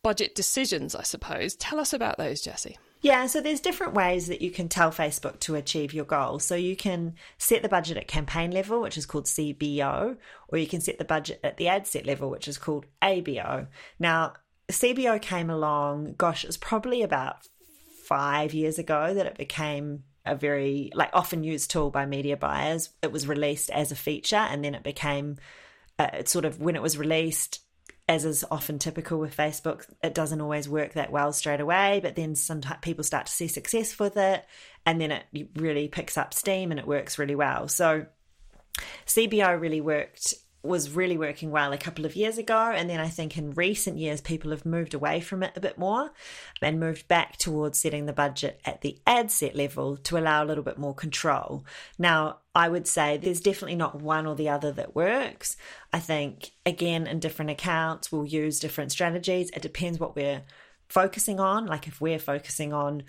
budget 0.04 0.36
decisions, 0.36 0.94
I 0.94 1.02
suppose. 1.02 1.56
Tell 1.56 1.80
us 1.80 1.94
about 1.94 2.20
those, 2.20 2.42
Jessie. 2.42 2.78
Yeah, 3.06 3.28
so 3.28 3.40
there's 3.40 3.60
different 3.60 3.94
ways 3.94 4.26
that 4.30 4.42
you 4.42 4.50
can 4.50 4.68
tell 4.68 4.90
Facebook 4.90 5.40
to 5.42 5.54
achieve 5.54 5.94
your 5.94 6.06
goal. 6.06 6.40
So 6.40 6.56
you 6.56 6.76
can 6.76 7.14
set 7.38 7.62
the 7.62 7.70
budget 7.70 7.98
at 7.98 8.08
campaign 8.08 8.50
level, 8.50 8.82
which 8.82 8.98
is 8.98 9.06
called 9.06 9.26
CBO, 9.26 10.18
or 10.48 10.58
you 10.58 10.66
can 10.66 10.82
set 10.82 10.98
the 10.98 11.06
budget 11.06 11.40
at 11.44 11.58
the 11.58 11.68
ad 11.68 11.86
set 11.86 12.08
level, 12.08 12.32
which 12.32 12.48
is 12.48 12.58
called 12.58 12.88
ABO. 13.04 13.68
Now, 14.00 14.34
CBO 14.70 15.22
came 15.22 15.52
along, 15.52 16.16
gosh, 16.18 16.44
it 16.44 16.48
was 16.48 16.58
probably 16.58 17.04
about 17.04 17.48
five 18.08 18.56
years 18.56 18.80
ago 18.80 19.14
that 19.14 19.28
it 19.28 19.38
became 19.38 20.06
a 20.26 20.36
very 20.36 20.90
like 20.96 21.12
often 21.14 21.44
used 21.44 21.70
tool 21.70 21.92
by 21.92 22.08
media 22.08 22.36
buyers. 22.36 22.90
It 23.04 23.12
was 23.12 23.28
released 23.28 23.70
as 23.70 23.92
a 23.92 23.96
feature 23.96 24.36
and 24.36 24.66
then 24.66 24.74
it 24.74 24.82
became 24.82 25.38
uh, 26.00 26.24
sort 26.26 26.44
of 26.44 26.60
when 26.60 26.76
it 26.76 26.82
was 26.82 26.98
released 26.98 27.65
as 28.08 28.24
is 28.24 28.46
often 28.52 28.78
typical 28.78 29.20
with 29.20 29.36
Facebook, 29.36 29.86
it 30.04 30.14
doesn't 30.14 30.42
always 30.42 30.70
work 30.70 30.94
that 30.94 31.12
well 31.12 31.34
straight 31.34 31.60
away, 31.60 32.00
but 32.04 32.16
then 32.16 32.36
some 32.36 32.62
people 32.82 33.04
start 33.04 33.26
to 33.26 33.32
see 33.32 33.48
success 33.48 33.98
with 33.98 34.16
it, 34.16 34.46
and 34.86 35.02
then 35.02 35.12
it 35.12 35.26
really 35.56 35.88
picks 35.88 36.18
up 36.18 36.34
steam 36.34 36.72
and 36.72 36.80
it 36.80 36.88
works 36.88 37.18
really 37.18 37.36
well. 37.36 37.68
So, 37.68 38.06
CBO 39.08 39.60
really 39.60 39.82
worked 39.82 40.36
was 40.66 40.92
really 40.92 41.18
working 41.18 41.52
well 41.52 41.74
a 41.74 41.78
couple 41.78 42.06
of 42.06 42.16
years 42.16 42.38
ago. 42.38 42.72
And 42.74 42.90
then 42.90 43.00
I 43.00 43.08
think 43.08 43.38
in 43.38 43.52
recent 43.52 43.98
years, 43.98 44.22
people 44.22 44.52
have 44.52 44.66
moved 44.66 44.94
away 44.94 45.20
from 45.20 45.44
it 45.44 45.54
a 45.56 45.60
bit 45.60 45.78
more 45.78 46.12
and 46.62 46.80
moved 46.80 47.08
back 47.08 47.38
towards 47.38 47.80
setting 47.80 48.06
the 48.06 48.14
budget 48.14 48.60
at 48.66 48.82
the 48.82 48.98
ad 49.06 49.32
set 49.32 49.56
level 49.56 49.98
to 49.98 50.18
allow 50.18 50.44
a 50.44 50.46
little 50.46 50.64
bit 50.64 50.78
more 50.78 50.94
control. 50.94 51.66
Now, 51.98 52.40
I 52.54 52.70
would 52.70 52.88
say 52.88 53.18
there's 53.18 53.42
definitely 53.42 53.76
not 53.76 54.02
one 54.02 54.26
or 54.26 54.36
the 54.36 54.50
other 54.50 54.72
that 54.74 54.96
works. 54.96 55.58
I 55.92 56.00
think, 56.00 56.52
again, 56.66 57.08
in 57.08 57.20
different 57.20 57.52
accounts, 57.52 58.12
we'll 58.12 58.26
use 58.26 58.60
different 58.60 58.92
strategies. 58.92 59.50
It 59.52 59.62
depends 59.62 60.00
what 60.00 60.16
we're 60.16 60.44
focusing 60.88 61.40
on. 61.40 61.66
Like 61.66 61.88
if 61.88 62.00
we're 62.00 62.20
focusing 62.20 62.74
on 62.74 63.04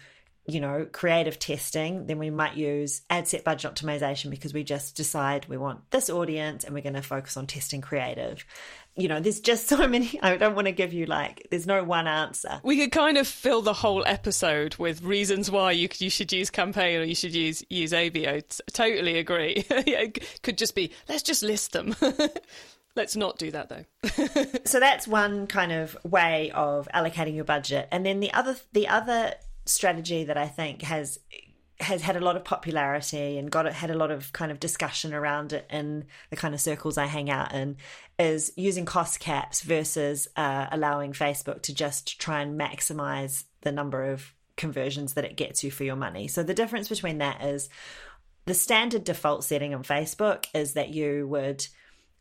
you 0.48 0.60
know, 0.60 0.86
creative 0.90 1.38
testing, 1.38 2.06
then 2.06 2.18
we 2.18 2.30
might 2.30 2.56
use 2.56 3.02
ad 3.10 3.26
set 3.26 3.42
budget 3.42 3.74
optimization 3.74 4.30
because 4.30 4.54
we 4.54 4.62
just 4.62 4.96
decide 4.96 5.46
we 5.48 5.56
want 5.56 5.90
this 5.90 6.08
audience 6.08 6.62
and 6.62 6.72
we're 6.72 6.82
going 6.82 6.94
to 6.94 7.02
focus 7.02 7.36
on 7.36 7.46
testing 7.46 7.80
creative. 7.80 8.44
You 8.94 9.08
know, 9.08 9.18
there's 9.18 9.40
just 9.40 9.66
so 9.68 9.88
many. 9.88 10.18
I 10.22 10.36
don't 10.36 10.54
want 10.54 10.66
to 10.66 10.72
give 10.72 10.92
you 10.92 11.06
like, 11.06 11.48
there's 11.50 11.66
no 11.66 11.82
one 11.82 12.06
answer. 12.06 12.60
We 12.62 12.78
could 12.78 12.92
kind 12.92 13.18
of 13.18 13.26
fill 13.26 13.60
the 13.60 13.72
whole 13.72 14.04
episode 14.06 14.76
with 14.76 15.02
reasons 15.02 15.50
why 15.50 15.72
you 15.72 15.88
you 15.98 16.10
should 16.10 16.32
use 16.32 16.50
campaign 16.50 17.00
or 17.00 17.04
you 17.04 17.16
should 17.16 17.34
use 17.34 17.64
use 17.68 17.92
ABO. 17.92 18.60
Totally 18.72 19.18
agree. 19.18 19.64
it 19.70 20.42
could 20.42 20.58
just 20.58 20.76
be 20.76 20.92
let's 21.08 21.22
just 21.22 21.42
list 21.42 21.72
them. 21.72 21.96
Let's 22.96 23.14
not 23.14 23.36
do 23.38 23.50
that 23.50 23.68
though. 23.68 23.84
so 24.64 24.80
that's 24.80 25.06
one 25.06 25.46
kind 25.46 25.70
of 25.70 25.98
way 26.02 26.50
of 26.54 26.88
allocating 26.94 27.34
your 27.34 27.44
budget. 27.44 27.88
And 27.92 28.06
then 28.06 28.20
the 28.20 28.32
other 28.32 28.56
the 28.72 28.88
other 28.88 29.34
strategy 29.66 30.25
that 30.25 30.37
I 30.37 30.49
think 30.49 30.82
has 30.82 31.18
has 31.78 32.00
had 32.00 32.16
a 32.16 32.20
lot 32.20 32.37
of 32.37 32.44
popularity 32.44 33.37
and 33.37 33.50
got 33.50 33.70
had 33.70 33.90
a 33.90 33.96
lot 33.96 34.11
of 34.11 34.32
kind 34.32 34.50
of 34.50 34.58
discussion 34.58 35.12
around 35.12 35.52
it 35.52 35.66
in 35.70 36.04
the 36.30 36.37
kind 36.37 36.54
of 36.54 36.61
circles 36.61 36.96
I 36.96 37.04
hang 37.04 37.28
out 37.28 37.52
in 37.52 37.76
is 38.18 38.52
using 38.56 38.87
cost 38.87 39.20
caps 39.20 39.61
versus 39.61 40.26
uh, 40.37 40.68
allowing 40.73 41.12
Facebook 41.12 41.62
to 41.62 41.75
just 41.75 42.18
try 42.18 42.40
and 42.40 42.58
maximize 42.58 43.44
the 43.61 43.73
number 43.73 44.11
of 44.11 44.32
conversions 44.56 45.12
that 45.14 45.26
it 45.26 45.37
gets 45.37 45.62
you 45.62 45.70
for 45.70 45.85
your 45.85 45.96
money. 45.96 46.28
So 46.28 46.42
the 46.42 46.54
difference 46.54 46.88
between 46.88 47.18
that 47.18 47.42
is 47.44 47.68
the 48.46 48.54
standard 48.54 49.04
default 49.04 49.44
setting 49.44 49.75
on 49.75 49.82
Facebook 49.82 50.46
is 50.54 50.73
that 50.75 50.90
you 50.90 51.26
would 51.28 51.66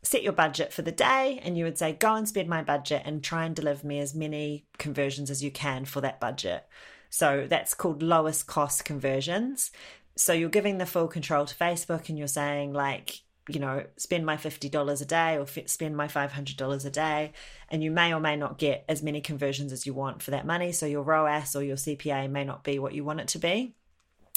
set 0.02 0.22
your 0.22 0.32
budget 0.32 0.72
for 0.72 0.82
the 0.82 0.92
day 0.92 1.40
and 1.42 1.56
you 1.56 1.64
would 1.64 1.78
say 1.78 1.92
go 1.92 2.14
and 2.14 2.28
spend 2.28 2.48
my 2.48 2.62
budget 2.62 3.02
and 3.06 3.24
try 3.24 3.46
and 3.46 3.56
deliver 3.56 3.86
me 3.86 3.98
as 4.00 4.14
many 4.14 4.66
conversions 4.76 5.30
as 5.30 5.42
you 5.42 5.50
can 5.50 5.84
for 5.84 6.00
that 6.02 6.20
budget. 6.20 6.66
So 7.16 7.46
that's 7.48 7.72
called 7.72 8.02
lowest 8.02 8.46
cost 8.46 8.84
conversions. 8.84 9.70
So 10.16 10.34
you're 10.34 10.50
giving 10.50 10.76
the 10.76 10.84
full 10.84 11.08
control 11.08 11.46
to 11.46 11.54
Facebook 11.54 12.10
and 12.10 12.18
you're 12.18 12.28
saying, 12.28 12.74
like, 12.74 13.22
you 13.48 13.58
know, 13.58 13.84
spend 13.96 14.26
my 14.26 14.36
$50 14.36 15.00
a 15.00 15.04
day 15.06 15.38
or 15.38 15.44
f- 15.44 15.66
spend 15.66 15.96
my 15.96 16.08
$500 16.08 16.84
a 16.84 16.90
day. 16.90 17.32
And 17.70 17.82
you 17.82 17.90
may 17.90 18.12
or 18.12 18.20
may 18.20 18.36
not 18.36 18.58
get 18.58 18.84
as 18.86 19.02
many 19.02 19.22
conversions 19.22 19.72
as 19.72 19.86
you 19.86 19.94
want 19.94 20.22
for 20.22 20.32
that 20.32 20.44
money. 20.44 20.72
So 20.72 20.84
your 20.84 21.04
ROAS 21.04 21.56
or 21.56 21.62
your 21.62 21.76
CPA 21.76 22.30
may 22.30 22.44
not 22.44 22.64
be 22.64 22.78
what 22.78 22.92
you 22.92 23.02
want 23.02 23.20
it 23.20 23.28
to 23.28 23.38
be. 23.38 23.74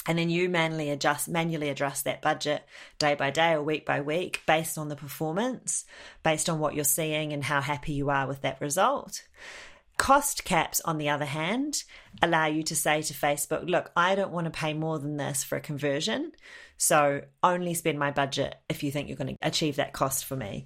And 0.06 0.18
then 0.18 0.30
you 0.30 0.48
manually 0.48 0.88
adjust, 0.88 1.28
manually 1.28 1.68
adjust 1.68 2.04
that 2.04 2.22
budget 2.22 2.64
day 2.98 3.14
by 3.14 3.28
day 3.28 3.52
or 3.52 3.62
week 3.62 3.84
by 3.84 4.00
week 4.00 4.40
based 4.46 4.78
on 4.78 4.88
the 4.88 4.96
performance, 4.96 5.84
based 6.22 6.48
on 6.48 6.60
what 6.60 6.74
you're 6.74 6.84
seeing 6.84 7.34
and 7.34 7.44
how 7.44 7.60
happy 7.60 7.92
you 7.92 8.08
are 8.08 8.26
with 8.26 8.40
that 8.40 8.58
result. 8.62 9.22
Cost 10.00 10.44
caps, 10.44 10.80
on 10.80 10.96
the 10.96 11.10
other 11.10 11.26
hand, 11.26 11.84
allow 12.22 12.46
you 12.46 12.62
to 12.62 12.74
say 12.74 13.02
to 13.02 13.12
Facebook, 13.12 13.68
look, 13.68 13.92
I 13.94 14.14
don't 14.14 14.32
want 14.32 14.46
to 14.46 14.50
pay 14.50 14.72
more 14.72 14.98
than 14.98 15.18
this 15.18 15.44
for 15.44 15.56
a 15.56 15.60
conversion. 15.60 16.32
So 16.78 17.20
only 17.42 17.74
spend 17.74 17.98
my 17.98 18.10
budget 18.10 18.54
if 18.70 18.82
you 18.82 18.90
think 18.90 19.08
you're 19.08 19.18
going 19.18 19.36
to 19.36 19.46
achieve 19.46 19.76
that 19.76 19.92
cost 19.92 20.24
for 20.24 20.36
me. 20.36 20.64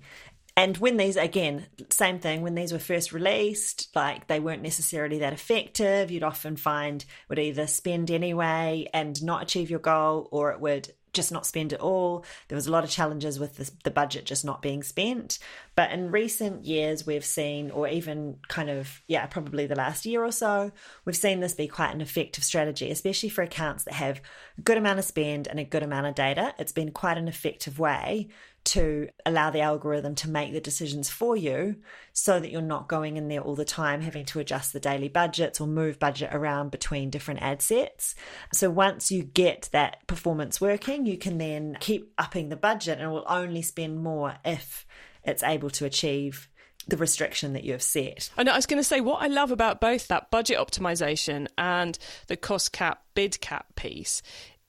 And 0.56 0.76
when 0.76 0.98
these, 0.98 1.16
again, 1.16 1.66
same 1.90 2.20
thing, 2.20 2.42
when 2.42 2.54
these 2.54 2.72
were 2.72 2.78
first 2.78 3.12
released, 3.12 3.88
like 3.96 4.28
they 4.28 4.38
weren't 4.38 4.62
necessarily 4.62 5.18
that 5.18 5.32
effective. 5.32 6.12
You'd 6.12 6.22
often 6.22 6.54
find 6.54 7.04
would 7.28 7.40
either 7.40 7.66
spend 7.66 8.12
anyway 8.12 8.88
and 8.94 9.20
not 9.20 9.42
achieve 9.42 9.68
your 9.68 9.80
goal, 9.80 10.28
or 10.30 10.52
it 10.52 10.60
would 10.60 10.92
just 11.14 11.32
not 11.32 11.46
spend 11.46 11.72
it 11.72 11.80
all. 11.80 12.24
There 12.48 12.56
was 12.56 12.66
a 12.66 12.72
lot 12.72 12.84
of 12.84 12.90
challenges 12.90 13.38
with 13.38 13.56
the, 13.56 13.70
the 13.84 13.90
budget 13.90 14.24
just 14.24 14.44
not 14.44 14.62
being 14.62 14.82
spent. 14.82 15.38
But 15.76 15.90
in 15.90 16.10
recent 16.10 16.64
years, 16.64 17.06
we've 17.06 17.24
seen, 17.24 17.70
or 17.70 17.88
even 17.88 18.36
kind 18.48 18.70
of, 18.70 19.02
yeah, 19.06 19.26
probably 19.26 19.66
the 19.66 19.74
last 19.74 20.04
year 20.04 20.24
or 20.24 20.32
so, 20.32 20.72
we've 21.04 21.16
seen 21.16 21.40
this 21.40 21.54
be 21.54 21.68
quite 21.68 21.94
an 21.94 22.00
effective 22.00 22.44
strategy, 22.44 22.90
especially 22.90 23.28
for 23.28 23.42
accounts 23.42 23.84
that 23.84 23.94
have 23.94 24.20
a 24.58 24.60
good 24.60 24.78
amount 24.78 24.98
of 24.98 25.04
spend 25.04 25.48
and 25.48 25.58
a 25.58 25.64
good 25.64 25.82
amount 25.82 26.06
of 26.06 26.14
data. 26.14 26.54
It's 26.58 26.72
been 26.72 26.90
quite 26.90 27.18
an 27.18 27.28
effective 27.28 27.78
way 27.78 28.28
to 28.64 29.08
allow 29.26 29.50
the 29.50 29.60
algorithm 29.60 30.14
to 30.14 30.30
make 30.30 30.52
the 30.52 30.60
decisions 30.60 31.10
for 31.10 31.36
you 31.36 31.76
so 32.12 32.40
that 32.40 32.50
you're 32.50 32.62
not 32.62 32.88
going 32.88 33.16
in 33.16 33.28
there 33.28 33.40
all 33.40 33.54
the 33.54 33.64
time 33.64 34.00
having 34.00 34.24
to 34.24 34.40
adjust 34.40 34.72
the 34.72 34.80
daily 34.80 35.08
budgets 35.08 35.60
or 35.60 35.66
move 35.66 35.98
budget 35.98 36.30
around 36.32 36.70
between 36.70 37.10
different 37.10 37.42
ad 37.42 37.60
sets. 37.60 38.14
So 38.52 38.70
once 38.70 39.10
you 39.10 39.22
get 39.22 39.68
that 39.72 40.06
performance 40.06 40.60
working, 40.60 41.04
you 41.04 41.18
can 41.18 41.38
then 41.38 41.76
keep 41.80 42.12
upping 42.16 42.48
the 42.48 42.56
budget 42.56 42.98
and 42.98 43.10
will 43.10 43.26
only 43.28 43.62
spend 43.62 44.02
more 44.02 44.36
if 44.44 44.86
it's 45.24 45.42
able 45.42 45.70
to 45.70 45.84
achieve 45.84 46.48
the 46.86 46.96
restriction 46.96 47.54
that 47.54 47.64
you 47.64 47.72
have 47.72 47.82
set. 47.82 48.30
Know 48.38 48.52
I 48.52 48.56
was 48.56 48.66
going 48.66 48.80
to 48.80 48.84
say 48.84 49.00
what 49.00 49.22
I 49.22 49.26
love 49.26 49.50
about 49.50 49.80
both 49.80 50.08
that 50.08 50.30
budget 50.30 50.58
optimization 50.58 51.46
and 51.56 51.98
the 52.26 52.36
cost 52.36 52.72
cap 52.72 53.02
bid 53.14 53.40
cap 53.40 53.74
piece 53.74 54.22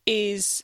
is 0.05 0.63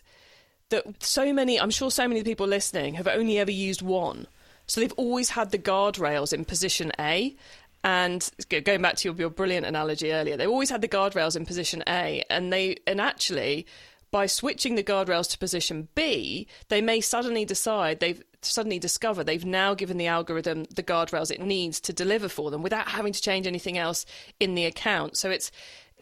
that 0.72 1.02
so 1.02 1.32
many, 1.32 1.60
I'm 1.60 1.70
sure 1.70 1.92
so 1.92 2.08
many 2.08 2.24
people 2.24 2.48
listening 2.48 2.96
have 2.96 3.08
only 3.08 3.40
ever 3.40 3.52
used 3.52 3.82
one. 3.82 4.28
So 4.68 4.82
they've 4.82 4.92
always 4.94 5.30
had 5.30 5.52
the 5.52 5.60
guardrails 5.60 6.34
in 6.34 6.44
position 6.46 6.92
A. 7.00 7.36
And 7.84 8.30
going 8.64 8.82
back 8.82 8.96
to 8.98 9.08
your, 9.08 9.16
your 9.18 9.30
brilliant 9.30 9.66
analogy 9.66 10.12
earlier, 10.12 10.38
they've 10.38 10.50
always 10.50 10.70
had 10.70 10.82
the 10.82 10.88
guardrails 10.88 11.36
in 11.36 11.46
position 11.46 11.84
A, 11.88 12.24
and 12.30 12.54
they 12.54 12.78
and 12.86 13.02
actually 13.02 13.66
by 14.12 14.26
switching 14.28 14.76
the 14.76 14.84
guardrails 14.84 15.32
to 15.32 15.38
position 15.38 15.88
B, 15.96 16.46
they 16.68 16.82
may 16.82 17.02
suddenly 17.02 17.46
decide 17.46 18.00
they've 18.00 18.22
suddenly 18.42 18.78
discover 18.78 19.24
they've 19.24 19.46
now 19.46 19.74
given 19.74 19.98
the 19.98 20.08
algorithm 20.08 20.66
the 20.66 20.84
guardrails 20.84 21.32
it 21.32 21.42
needs 21.42 21.80
to 21.80 21.94
deliver 21.94 22.28
for 22.28 22.52
them 22.52 22.62
without 22.62 22.90
having 22.90 23.14
to 23.14 23.22
change 23.22 23.48
anything 23.48 23.78
else 23.78 24.06
in 24.40 24.54
the 24.54 24.66
account. 24.66 25.18
So 25.18 25.30
it's 25.30 25.52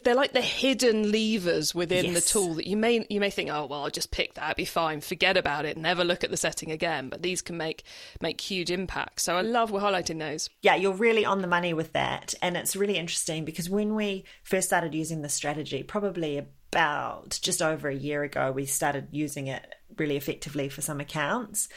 they're 0.04 0.14
like 0.14 0.32
the 0.32 0.40
hidden 0.40 1.10
levers 1.12 1.74
within 1.74 2.06
yes. 2.06 2.14
the 2.14 2.30
tool 2.30 2.54
that 2.54 2.66
you 2.66 2.76
may 2.76 3.04
you 3.08 3.20
may 3.20 3.30
think, 3.30 3.50
oh 3.50 3.66
well, 3.66 3.84
I'll 3.84 3.90
just 3.90 4.10
pick 4.10 4.34
that, 4.34 4.56
be 4.56 4.64
fine, 4.64 5.00
forget 5.00 5.36
about 5.36 5.64
it, 5.64 5.76
never 5.76 6.04
look 6.04 6.24
at 6.24 6.30
the 6.30 6.36
setting 6.36 6.70
again. 6.70 7.08
But 7.08 7.22
these 7.22 7.42
can 7.42 7.56
make 7.56 7.84
make 8.20 8.40
huge 8.40 8.70
impacts. 8.70 9.24
So 9.24 9.36
I 9.36 9.42
love 9.42 9.70
we're 9.70 9.80
highlighting 9.80 10.18
those. 10.18 10.48
Yeah, 10.62 10.74
you're 10.74 10.92
really 10.92 11.24
on 11.24 11.42
the 11.42 11.48
money 11.48 11.72
with 11.72 11.92
that, 11.92 12.34
and 12.42 12.56
it's 12.56 12.76
really 12.76 12.96
interesting 12.96 13.44
because 13.44 13.68
when 13.68 13.94
we 13.94 14.24
first 14.42 14.68
started 14.68 14.94
using 14.94 15.22
the 15.22 15.28
strategy, 15.28 15.82
probably 15.82 16.38
about 16.38 17.38
just 17.42 17.60
over 17.60 17.88
a 17.88 17.94
year 17.94 18.22
ago, 18.22 18.52
we 18.52 18.66
started 18.66 19.08
using 19.10 19.48
it 19.48 19.74
really 19.96 20.16
effectively 20.16 20.68
for 20.68 20.80
some 20.80 21.00
accounts, 21.00 21.68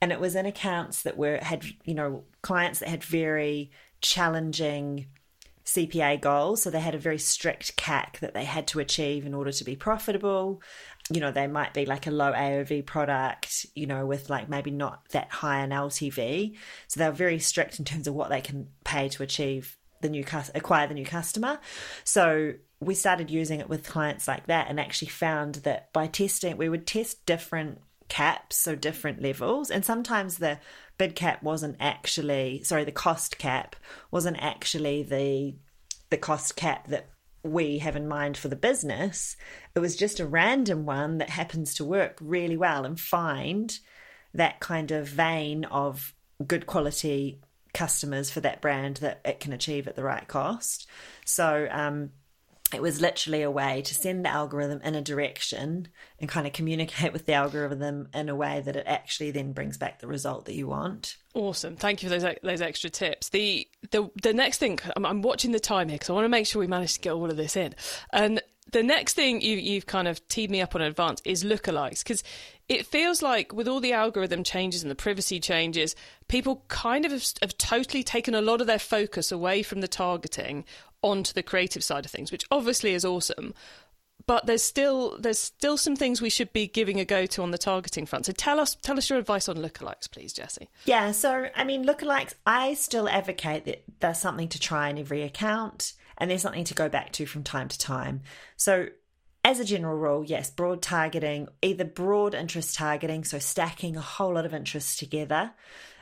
and 0.00 0.12
it 0.12 0.20
was 0.20 0.34
in 0.34 0.46
accounts 0.46 1.02
that 1.02 1.16
were 1.16 1.38
had 1.42 1.64
you 1.84 1.94
know 1.94 2.24
clients 2.42 2.80
that 2.80 2.88
had 2.88 3.04
very 3.04 3.70
challenging 4.00 5.06
CPA 5.70 6.20
goals. 6.20 6.62
So 6.62 6.70
they 6.70 6.80
had 6.80 6.94
a 6.94 6.98
very 6.98 7.18
strict 7.18 7.76
CAC 7.76 8.18
that 8.20 8.34
they 8.34 8.44
had 8.44 8.66
to 8.68 8.80
achieve 8.80 9.24
in 9.24 9.34
order 9.34 9.52
to 9.52 9.64
be 9.64 9.76
profitable. 9.76 10.60
You 11.12 11.20
know, 11.20 11.30
they 11.30 11.46
might 11.46 11.74
be 11.74 11.86
like 11.86 12.06
a 12.06 12.10
low 12.10 12.32
AOV 12.32 12.86
product, 12.86 13.66
you 13.74 13.86
know, 13.86 14.04
with 14.04 14.28
like 14.28 14.48
maybe 14.48 14.70
not 14.70 15.08
that 15.10 15.30
high 15.30 15.60
an 15.60 15.70
LTV. 15.70 16.56
So 16.88 16.98
they're 16.98 17.12
very 17.12 17.38
strict 17.38 17.78
in 17.78 17.84
terms 17.84 18.08
of 18.08 18.14
what 18.14 18.30
they 18.30 18.40
can 18.40 18.68
pay 18.84 19.08
to 19.10 19.22
achieve 19.22 19.76
the 20.00 20.08
new 20.08 20.24
acquire 20.54 20.86
the 20.86 20.94
new 20.94 21.04
customer. 21.04 21.60
So 22.04 22.54
we 22.80 22.94
started 22.94 23.30
using 23.30 23.60
it 23.60 23.68
with 23.68 23.86
clients 23.86 24.26
like 24.26 24.46
that 24.46 24.68
and 24.68 24.80
actually 24.80 25.08
found 25.08 25.56
that 25.56 25.92
by 25.92 26.06
testing 26.06 26.56
we 26.56 26.68
would 26.68 26.86
test 26.86 27.26
different 27.26 27.80
caps, 28.08 28.56
so 28.56 28.74
different 28.74 29.22
levels, 29.22 29.70
and 29.70 29.84
sometimes 29.84 30.38
the 30.38 30.58
bid 31.00 31.14
cap 31.14 31.42
wasn't 31.42 31.74
actually 31.80 32.62
sorry 32.62 32.84
the 32.84 32.92
cost 32.92 33.38
cap 33.38 33.74
wasn't 34.10 34.36
actually 34.38 35.02
the 35.02 35.54
the 36.10 36.18
cost 36.18 36.56
cap 36.56 36.88
that 36.88 37.08
we 37.42 37.78
have 37.78 37.96
in 37.96 38.06
mind 38.06 38.36
for 38.36 38.48
the 38.48 38.56
business. 38.56 39.34
It 39.74 39.78
was 39.78 39.96
just 39.96 40.20
a 40.20 40.26
random 40.26 40.84
one 40.84 41.16
that 41.16 41.30
happens 41.30 41.72
to 41.76 41.86
work 41.86 42.18
really 42.20 42.58
well 42.58 42.84
and 42.84 43.00
find 43.00 43.78
that 44.34 44.60
kind 44.60 44.90
of 44.90 45.08
vein 45.08 45.64
of 45.64 46.14
good 46.46 46.66
quality 46.66 47.40
customers 47.72 48.30
for 48.30 48.40
that 48.40 48.60
brand 48.60 48.98
that 48.98 49.22
it 49.24 49.40
can 49.40 49.54
achieve 49.54 49.88
at 49.88 49.96
the 49.96 50.04
right 50.04 50.28
cost. 50.28 50.86
So 51.24 51.66
um, 51.70 52.10
it 52.72 52.82
was 52.82 53.00
literally 53.00 53.42
a 53.42 53.50
way 53.50 53.82
to 53.82 53.94
send 53.94 54.24
the 54.24 54.28
algorithm 54.28 54.80
in 54.82 54.94
a 54.94 55.02
direction 55.02 55.88
and 56.18 56.28
kind 56.28 56.46
of 56.46 56.52
communicate 56.52 57.12
with 57.12 57.26
the 57.26 57.32
algorithm 57.32 58.08
in 58.14 58.28
a 58.28 58.36
way 58.36 58.60
that 58.64 58.76
it 58.76 58.84
actually 58.86 59.30
then 59.30 59.52
brings 59.52 59.76
back 59.76 59.98
the 59.98 60.06
result 60.06 60.44
that 60.46 60.54
you 60.54 60.68
want. 60.68 61.16
Awesome, 61.34 61.76
thank 61.76 62.02
you 62.02 62.08
for 62.08 62.18
those 62.18 62.34
those 62.42 62.60
extra 62.60 62.90
tips. 62.90 63.28
The 63.30 63.66
the 63.90 64.10
the 64.22 64.32
next 64.32 64.58
thing 64.58 64.78
I'm, 64.96 65.06
I'm 65.06 65.22
watching 65.22 65.52
the 65.52 65.60
time 65.60 65.88
here 65.88 65.96
because 65.96 66.10
I 66.10 66.14
want 66.14 66.24
to 66.24 66.30
make 66.30 66.46
sure 66.46 66.60
we 66.60 66.66
manage 66.66 66.94
to 66.94 67.00
get 67.00 67.12
all 67.12 67.30
of 67.30 67.36
this 67.36 67.56
in. 67.56 67.74
And 68.12 68.40
the 68.72 68.82
next 68.82 69.14
thing 69.14 69.40
you 69.40 69.56
you've 69.56 69.86
kind 69.86 70.08
of 70.08 70.26
teed 70.28 70.50
me 70.50 70.60
up 70.60 70.74
on 70.74 70.82
advance 70.82 71.20
is 71.24 71.44
lookalikes 71.44 72.02
because 72.02 72.22
it 72.70 72.86
feels 72.86 73.20
like 73.20 73.52
with 73.52 73.66
all 73.66 73.80
the 73.80 73.92
algorithm 73.92 74.44
changes 74.44 74.82
and 74.82 74.90
the 74.90 74.94
privacy 74.94 75.40
changes, 75.40 75.96
people 76.28 76.64
kind 76.68 77.04
of 77.04 77.10
have, 77.10 77.24
have, 77.42 77.58
totally 77.58 78.04
taken 78.04 78.32
a 78.32 78.40
lot 78.40 78.60
of 78.60 78.68
their 78.68 78.78
focus 78.78 79.32
away 79.32 79.64
from 79.64 79.80
the 79.80 79.88
targeting 79.88 80.64
onto 81.02 81.32
the 81.32 81.42
creative 81.42 81.82
side 81.82 82.04
of 82.04 82.12
things, 82.12 82.30
which 82.30 82.44
obviously 82.48 82.94
is 82.94 83.04
awesome. 83.04 83.54
But 84.26 84.46
there's 84.46 84.62
still 84.62 85.18
there's 85.18 85.40
still 85.40 85.76
some 85.76 85.96
things 85.96 86.22
we 86.22 86.30
should 86.30 86.52
be 86.52 86.68
giving 86.68 87.00
a 87.00 87.04
go 87.04 87.26
to 87.26 87.42
on 87.42 87.50
the 87.50 87.58
targeting 87.58 88.06
front. 88.06 88.26
So 88.26 88.32
tell 88.32 88.60
us 88.60 88.76
tell 88.82 88.96
us 88.96 89.10
your 89.10 89.18
advice 89.18 89.48
on 89.48 89.56
lookalikes, 89.56 90.08
please, 90.08 90.32
Jessie. 90.32 90.68
Yeah, 90.84 91.10
so 91.10 91.48
I 91.56 91.64
mean 91.64 91.84
lookalikes, 91.84 92.34
I 92.46 92.74
still 92.74 93.08
advocate 93.08 93.64
that 93.64 93.82
there's 93.98 94.18
something 94.18 94.48
to 94.48 94.60
try 94.60 94.90
in 94.90 94.98
every 94.98 95.22
account 95.22 95.94
and 96.18 96.30
there's 96.30 96.42
something 96.42 96.64
to 96.64 96.74
go 96.74 96.88
back 96.88 97.10
to 97.12 97.26
from 97.26 97.42
time 97.42 97.66
to 97.68 97.78
time. 97.78 98.20
So 98.56 98.90
as 99.44 99.58
a 99.58 99.64
general 99.64 99.96
rule, 99.96 100.24
yes, 100.24 100.50
broad 100.50 100.82
targeting, 100.82 101.48
either 101.62 101.84
broad 101.84 102.34
interest 102.34 102.74
targeting, 102.74 103.24
so 103.24 103.38
stacking 103.38 103.96
a 103.96 104.00
whole 104.00 104.34
lot 104.34 104.44
of 104.44 104.54
interests 104.54 104.96
together, 104.96 105.52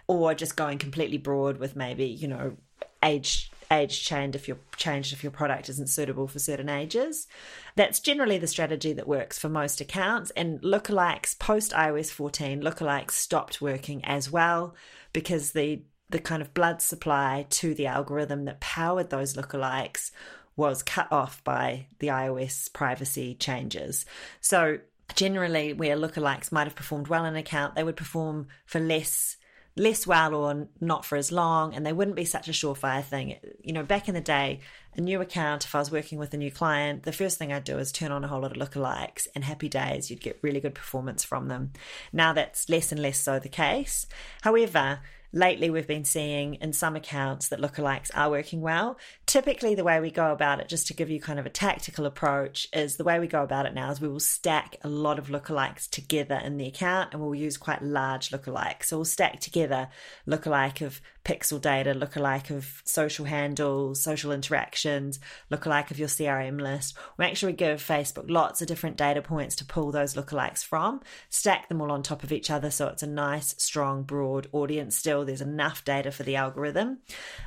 or 0.07 0.35
just 0.35 0.57
going 0.57 0.79
completely 0.79 1.19
broad 1.19 1.59
with 1.59 1.77
maybe, 1.77 2.07
you 2.07 2.29
know, 2.29 2.57
age 3.03 3.51
age 3.71 4.03
changed 4.03 4.35
if 4.35 4.49
your 4.49 4.57
changed 4.77 5.13
if 5.13 5.23
your 5.23 5.31
product 5.31 5.69
isn't 5.69 5.91
suitable 5.91 6.27
for 6.27 6.39
certain 6.39 6.69
ages. 6.69 7.29
That's 7.77 8.01
generally 8.01 8.39
the 8.39 8.47
strategy 8.47 8.93
that 8.95 9.07
works 9.07 9.39
for 9.39 9.49
most 9.49 9.81
accounts. 9.81 10.31
And 10.31 10.61
lookalikes 10.63 11.39
post 11.39 11.73
iOS 11.73 12.11
14, 12.11 12.63
lookalikes 12.63 13.13
stopped 13.13 13.61
working 13.61 14.05
as 14.05 14.31
well 14.31 14.75
because 15.13 15.53
the 15.53 15.83
the 16.11 16.19
kind 16.19 16.41
of 16.41 16.55
blood 16.55 16.81
supply 16.81 17.47
to 17.51 17.75
the 17.75 17.87
algorithm 17.87 18.47
that 18.47 18.61
powered 18.61 19.11
those 19.11 19.35
lookalikes 19.35 20.11
was 20.59 20.83
cut 20.83 21.11
off 21.13 21.43
by 21.45 21.87
the 22.01 22.09
iOS 22.09 22.71
privacy 22.71 23.35
changes. 23.35 24.05
So 24.41 24.81
generally 25.15 25.73
where 25.73 25.97
lookalikes 25.97 26.53
might 26.53 26.65
have 26.67 26.75
performed 26.75 27.07
well 27.07 27.25
in 27.25 27.35
an 27.35 27.41
account, 27.41 27.77
they 27.77 27.85
would 27.85 27.97
perform 27.97 28.49
for 28.67 28.81
less 28.81 29.37
less 29.77 30.09
well 30.09 30.35
or 30.35 30.67
not 30.81 31.05
for 31.05 31.15
as 31.15 31.31
long 31.31 31.73
and 31.73 31.87
they 31.87 31.93
wouldn't 31.93 32.17
be 32.17 32.25
such 32.25 32.49
a 32.49 32.53
surefire 32.53 33.05
thing. 33.05 33.37
You 33.63 33.73
know, 33.73 33.85
back 33.85 34.09
in 34.09 34.15
the 34.15 34.21
day, 34.21 34.59
a 34.97 35.01
new 35.01 35.21
account, 35.21 35.65
if 35.65 35.73
I 35.73 35.79
was 35.79 35.93
working 35.93 36.19
with 36.19 36.35
a 36.35 36.37
new 36.37 36.51
client, 36.51 37.05
the 37.05 37.13
first 37.13 37.39
thing 37.39 37.53
I'd 37.53 37.63
do 37.63 37.79
is 37.79 37.93
turn 37.93 38.11
on 38.11 38.25
a 38.25 38.27
whole 38.27 38.41
lot 38.41 38.57
of 38.57 38.61
lookalikes 38.61 39.29
and 39.37 39.45
happy 39.45 39.69
days, 39.69 40.11
you'd 40.11 40.21
get 40.21 40.41
really 40.43 40.59
good 40.59 40.75
performance 40.75 41.23
from 41.23 41.47
them. 41.47 41.75
Now 42.13 42.33
that's 42.33 42.69
less 42.69 42.91
and 42.91 43.01
less 43.01 43.21
so 43.21 43.39
the 43.39 43.49
case. 43.49 44.07
However, 44.43 44.99
lately 45.33 45.71
we've 45.71 45.87
been 45.87 46.05
seeing 46.05 46.55
in 46.55 46.73
some 46.73 46.97
accounts 46.97 47.49
that 47.49 47.61
lookalikes 47.61 48.11
are 48.15 48.31
working 48.31 48.61
well. 48.61 48.99
Typically, 49.27 49.75
the 49.75 49.85
way 49.85 50.01
we 50.01 50.11
go 50.11 50.33
about 50.33 50.61
it, 50.61 50.69
just 50.69 50.87
to 50.89 50.95
give 50.95 51.11
you 51.11 51.21
kind 51.21 51.39
of 51.39 51.47
a 51.47 51.51
tactical 51.51 52.07
approach, 52.07 52.69
is 52.73 52.97
the 52.97 53.05
way 53.05 53.19
we 53.19 53.27
go 53.27 53.43
about 53.43 53.67
it 53.67 53.75
now 53.75 53.91
is 53.91 54.01
we 54.01 54.09
will 54.09 54.21
stack 54.21 54.77
a 54.83 54.89
lot 54.89 55.19
of 55.19 55.29
lookalikes 55.29 55.89
together 55.89 56.41
in 56.43 56.57
the 56.57 56.67
account 56.67 57.13
and 57.13 57.23
we'll 57.23 57.35
use 57.35 57.57
quite 57.57 57.83
large 57.83 58.31
lookalikes. 58.31 58.85
So 58.85 58.99
we'll 58.99 59.05
stack 59.05 59.41
together 59.41 59.89
lookalike 60.27 60.81
of 60.81 61.01
pixel 61.29 61.61
data, 61.61 61.93
lookalike 61.93 62.49
of 62.49 62.81
social 62.87 63.27
handles, 63.27 64.03
social 64.03 64.33
interactions, 64.33 65.21
lookalike 65.51 65.91
of 65.91 65.99
your 65.99 66.09
CRM 66.09 66.59
list. 66.59 66.97
We 67.19 67.27
actually 67.27 67.53
give 67.53 67.83
Facebook 67.83 68.31
lots 68.31 68.63
of 68.63 68.69
different 68.69 68.97
data 68.97 69.21
points 69.21 69.55
to 69.57 69.67
pull 69.67 69.93
those 69.93 70.15
lookalikes 70.15 70.65
from, 70.65 71.03
stack 71.29 71.69
them 71.69 71.83
all 71.83 71.93
on 71.93 72.03
top 72.03 72.23
of 72.25 72.33
each 72.33 72.51
other 72.51 72.71
so 72.71 72.89
it's 72.89 73.03
a 73.03 73.07
nice, 73.07 73.55
strong, 73.59 74.05
broad 74.05 74.49
audience 74.53 74.97
still. 74.97 75.27
There's 75.27 75.43
enough 75.43 75.85
data 75.85 76.11
for 76.11 76.23
the 76.23 76.37
algorithm. 76.37 77.01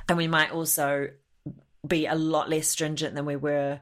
And 0.08 0.16
we 0.16 0.28
might 0.28 0.52
also 0.52 1.08
be 1.84 2.06
a 2.06 2.14
lot 2.14 2.48
less 2.48 2.68
stringent 2.68 3.16
than 3.16 3.26
we 3.26 3.34
were 3.34 3.80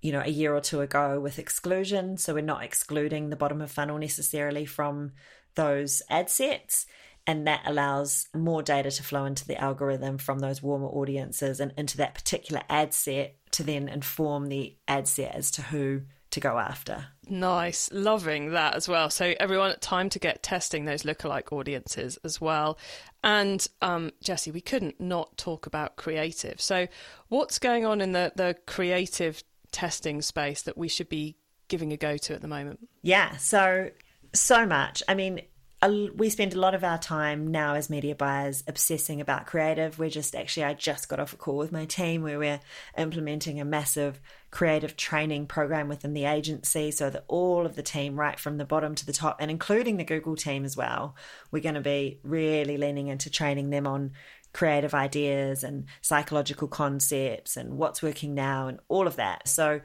you 0.00 0.12
know 0.12 0.22
a 0.24 0.30
year 0.30 0.54
or 0.54 0.60
two 0.60 0.80
ago 0.80 1.18
with 1.20 1.40
exclusion 1.40 2.16
so 2.16 2.32
we're 2.32 2.40
not 2.40 2.62
excluding 2.62 3.28
the 3.28 3.36
bottom 3.36 3.60
of 3.60 3.70
funnel 3.70 3.98
necessarily 3.98 4.64
from 4.64 5.10
those 5.56 6.00
ad 6.08 6.30
sets 6.30 6.86
and 7.26 7.46
that 7.46 7.62
allows 7.64 8.28
more 8.34 8.62
data 8.62 8.90
to 8.90 9.02
flow 9.02 9.24
into 9.24 9.46
the 9.46 9.60
algorithm 9.60 10.18
from 10.18 10.40
those 10.40 10.62
warmer 10.62 10.88
audiences 10.88 11.60
and 11.60 11.72
into 11.76 11.96
that 11.98 12.14
particular 12.14 12.62
ad 12.68 12.94
set 12.94 13.36
to 13.52 13.62
then 13.62 13.88
inform 13.88 14.48
the 14.48 14.76
ad 14.88 15.06
set 15.06 15.34
as 15.34 15.50
to 15.52 15.62
who 15.62 16.02
to 16.30 16.40
go 16.40 16.58
after. 16.58 17.06
Nice, 17.28 17.90
loving 17.92 18.52
that 18.52 18.74
as 18.74 18.88
well. 18.88 19.10
So 19.10 19.34
everyone, 19.40 19.76
time 19.80 20.08
to 20.10 20.18
get 20.18 20.42
testing 20.42 20.84
those 20.84 21.02
lookalike 21.02 21.52
audiences 21.52 22.18
as 22.24 22.40
well. 22.40 22.78
And 23.22 23.66
um, 23.82 24.12
Jessie, 24.22 24.50
we 24.50 24.60
couldn't 24.60 25.00
not 25.00 25.36
talk 25.36 25.66
about 25.66 25.96
creative. 25.96 26.60
So 26.60 26.86
what's 27.28 27.58
going 27.58 27.84
on 27.84 28.00
in 28.00 28.12
the 28.12 28.32
the 28.34 28.56
creative 28.66 29.42
testing 29.72 30.22
space 30.22 30.62
that 30.62 30.78
we 30.78 30.88
should 30.88 31.08
be 31.08 31.36
giving 31.68 31.92
a 31.92 31.96
go 31.96 32.16
to 32.16 32.34
at 32.34 32.42
the 32.42 32.48
moment? 32.48 32.88
Yeah, 33.02 33.36
so 33.36 33.90
so 34.32 34.66
much. 34.66 35.02
I 35.08 35.14
mean, 35.14 35.42
we 35.88 36.28
spend 36.28 36.52
a 36.52 36.60
lot 36.60 36.74
of 36.74 36.84
our 36.84 36.98
time 36.98 37.50
now 37.50 37.74
as 37.74 37.88
media 37.88 38.14
buyers 38.14 38.62
obsessing 38.68 39.20
about 39.20 39.46
creative. 39.46 39.98
We're 39.98 40.10
just 40.10 40.36
actually, 40.36 40.64
I 40.64 40.74
just 40.74 41.08
got 41.08 41.20
off 41.20 41.32
a 41.32 41.36
call 41.36 41.56
with 41.56 41.72
my 41.72 41.86
team 41.86 42.22
where 42.22 42.38
we're 42.38 42.60
implementing 42.98 43.60
a 43.60 43.64
massive 43.64 44.20
creative 44.50 44.96
training 44.96 45.46
program 45.46 45.88
within 45.88 46.12
the 46.12 46.26
agency 46.26 46.90
so 46.90 47.08
that 47.08 47.24
all 47.28 47.64
of 47.64 47.76
the 47.76 47.82
team, 47.82 48.20
right 48.20 48.38
from 48.38 48.58
the 48.58 48.66
bottom 48.66 48.94
to 48.96 49.06
the 49.06 49.12
top, 49.12 49.38
and 49.40 49.50
including 49.50 49.96
the 49.96 50.04
Google 50.04 50.36
team 50.36 50.66
as 50.66 50.76
well, 50.76 51.14
we're 51.50 51.62
going 51.62 51.76
to 51.76 51.80
be 51.80 52.20
really 52.22 52.76
leaning 52.76 53.08
into 53.08 53.30
training 53.30 53.70
them 53.70 53.86
on 53.86 54.12
creative 54.52 54.94
ideas 54.94 55.64
and 55.64 55.86
psychological 56.02 56.68
concepts 56.68 57.56
and 57.56 57.78
what's 57.78 58.02
working 58.02 58.34
now 58.34 58.66
and 58.66 58.80
all 58.88 59.06
of 59.06 59.16
that. 59.16 59.48
So 59.48 59.80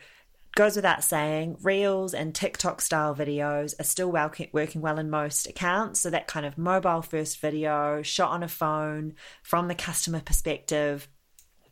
goes 0.55 0.75
without 0.75 1.03
saying, 1.03 1.57
Reels 1.61 2.13
and 2.13 2.33
TikTok 2.33 2.81
style 2.81 3.13
videos 3.13 3.79
are 3.79 3.83
still 3.83 4.09
well, 4.09 4.31
working 4.53 4.81
well 4.81 4.97
in 4.97 5.09
most 5.09 5.47
accounts. 5.47 5.99
So, 5.99 6.09
that 6.09 6.27
kind 6.27 6.45
of 6.45 6.57
mobile 6.57 7.01
first 7.01 7.39
video 7.39 8.01
shot 8.01 8.31
on 8.31 8.41
a 8.41 8.47
phone 8.47 9.15
from 9.43 9.67
the 9.67 9.75
customer 9.75 10.21
perspective, 10.21 11.07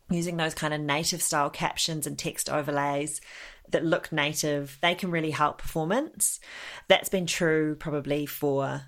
using 0.10 0.38
those 0.38 0.54
kind 0.54 0.74
of 0.74 0.82
native 0.82 1.22
style 1.22 1.50
captions 1.50 2.06
and 2.06 2.20
text 2.20 2.50
overlays 2.50 3.22
that 3.70 3.86
look 3.86 4.12
native, 4.12 4.78
they 4.82 4.96
can 4.96 5.12
really 5.12 5.32
help 5.32 5.58
performance. 5.60 6.40
That's 6.88 7.10
been 7.10 7.26
true 7.26 7.76
probably 7.76 8.26
for 8.26 8.84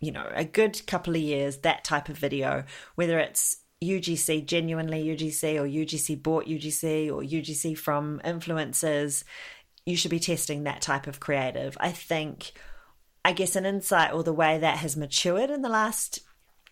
you 0.00 0.12
know 0.12 0.28
a 0.34 0.44
good 0.44 0.86
couple 0.86 1.14
of 1.14 1.22
years 1.22 1.58
that 1.58 1.82
type 1.82 2.10
of 2.10 2.18
video 2.18 2.64
whether 2.94 3.18
it's 3.18 3.56
UGC 3.84 4.46
genuinely 4.46 5.04
UGC 5.04 5.56
or 5.56 5.66
UGC 5.66 6.22
bought 6.22 6.46
UGC 6.46 7.08
or 7.08 7.22
UGC 7.22 7.76
from 7.76 8.20
influencers, 8.24 9.24
you 9.86 9.96
should 9.96 10.10
be 10.10 10.20
testing 10.20 10.64
that 10.64 10.80
type 10.80 11.06
of 11.06 11.20
creative. 11.20 11.76
I 11.80 11.90
think, 11.90 12.52
I 13.24 13.32
guess, 13.32 13.56
an 13.56 13.66
insight 13.66 14.12
or 14.12 14.22
the 14.22 14.32
way 14.32 14.58
that 14.58 14.78
has 14.78 14.96
matured 14.96 15.50
in 15.50 15.62
the 15.62 15.68
last 15.68 16.20